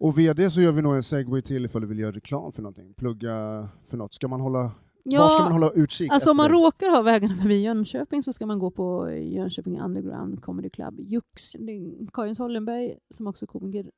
[0.00, 2.52] Och via det så gör vi nog en segway till ifall du vill göra reklam
[2.52, 2.94] för någonting.
[2.94, 4.14] Plugga för något.
[4.14, 4.72] Ska man hålla,
[5.04, 6.12] Var ska man hålla utkik?
[6.12, 6.54] Alltså om man efter?
[6.54, 11.00] råkar ha vägarna förbi Jönköping så ska man gå på Jönköping Underground Comedy Club.
[11.00, 13.90] Jux, det Karin Sollenberg som också är komiker,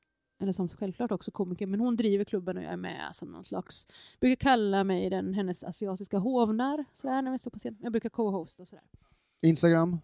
[0.43, 3.45] eller som självklart också komiker, men hon driver klubben och jag är med som någon
[3.45, 3.87] slags,
[4.21, 7.77] brukar kalla mig den, hennes asiatiska hovnar sådär när vi står på scen.
[7.81, 8.85] Jag brukar co-hosta och sådär.
[9.43, 9.99] Instagram?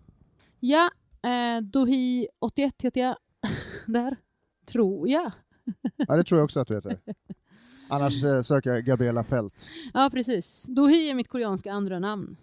[0.61, 0.91] Ja,
[1.23, 3.17] eh, Dohi81 heter jag
[3.87, 4.17] där,
[4.67, 5.33] tror jag.
[5.97, 6.99] Ja, det tror jag också att du heter.
[7.91, 9.67] Annars söker jag Gabriella Fält.
[9.95, 10.67] Ja, precis.
[10.69, 12.37] Dohi är mitt koreanska andra namn.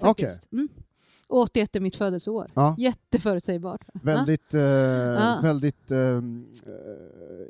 [0.00, 0.52] Faktiskt.
[0.52, 0.68] Mm.
[1.26, 2.50] Och 81 är mitt födelseår.
[2.54, 2.74] Ja.
[2.78, 3.80] Jätteförutsägbart.
[4.02, 5.40] Väldigt, eh, Ah.
[5.42, 6.20] väldigt eh, eh,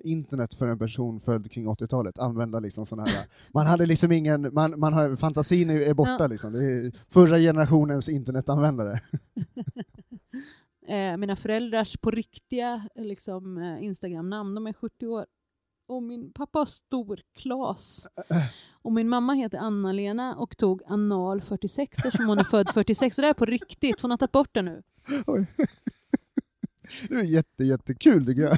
[0.04, 2.18] internet för en person född kring 80-talet.
[2.18, 3.26] Använda liksom såna här...
[3.54, 4.54] Man hade liksom ingen...
[4.54, 6.26] Man, man har, fantasin är borta Ja.
[6.26, 6.52] liksom.
[6.52, 9.00] Det är förra generationens internetanvändare.
[10.88, 15.26] Eh, mina föräldrars på riktiga liksom, eh, Instagram-namn, de är 70 år.
[15.88, 18.08] Och min pappa har stor Klas.
[18.82, 23.16] Och min mamma heter Anna-Lena och tog anal 46 eftersom hon är född 46.
[23.16, 24.82] Så det är på riktigt, hon har tagit bort det nu.
[25.26, 25.46] Oj.
[27.08, 28.56] Det är jätte, jättekul tycker jag.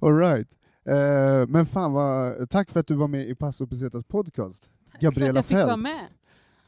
[0.00, 0.58] All right.
[0.84, 4.70] Eh, men fan vad, tack för att du var med i Passo Pesetas podcast.
[4.92, 5.66] Tack Gabriella för att jag fick Fält.
[5.66, 6.06] vara med.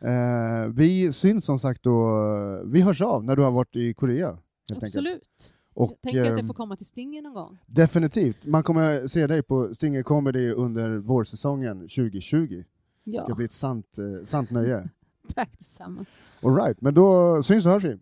[0.05, 2.23] Eh, vi syns som sagt då,
[2.65, 4.29] vi hörs av när du har varit i Korea.
[4.29, 4.83] Enkelt.
[4.83, 5.53] Absolut.
[5.75, 7.59] Och, jag tänker att jag får komma till Stinger någon gång.
[7.67, 8.37] Definitivt.
[8.45, 12.47] Man kommer se dig på Stinger Comedy under vårsäsongen 2020.
[12.49, 12.65] Det
[13.05, 14.89] Ja, ska bli ett sant, eh, sant nöje.
[15.35, 16.05] tack detsamma.
[16.43, 16.81] All right.
[16.81, 17.99] men då syns och hörs vi.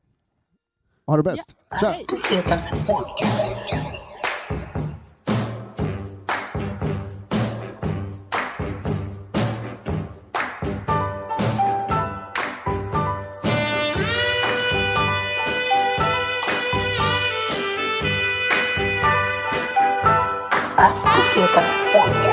[1.07, 1.57] Ha det bäst.
[1.80, 1.92] Tja!
[21.39, 21.62] 这个搞
[21.93, 22.27] 黄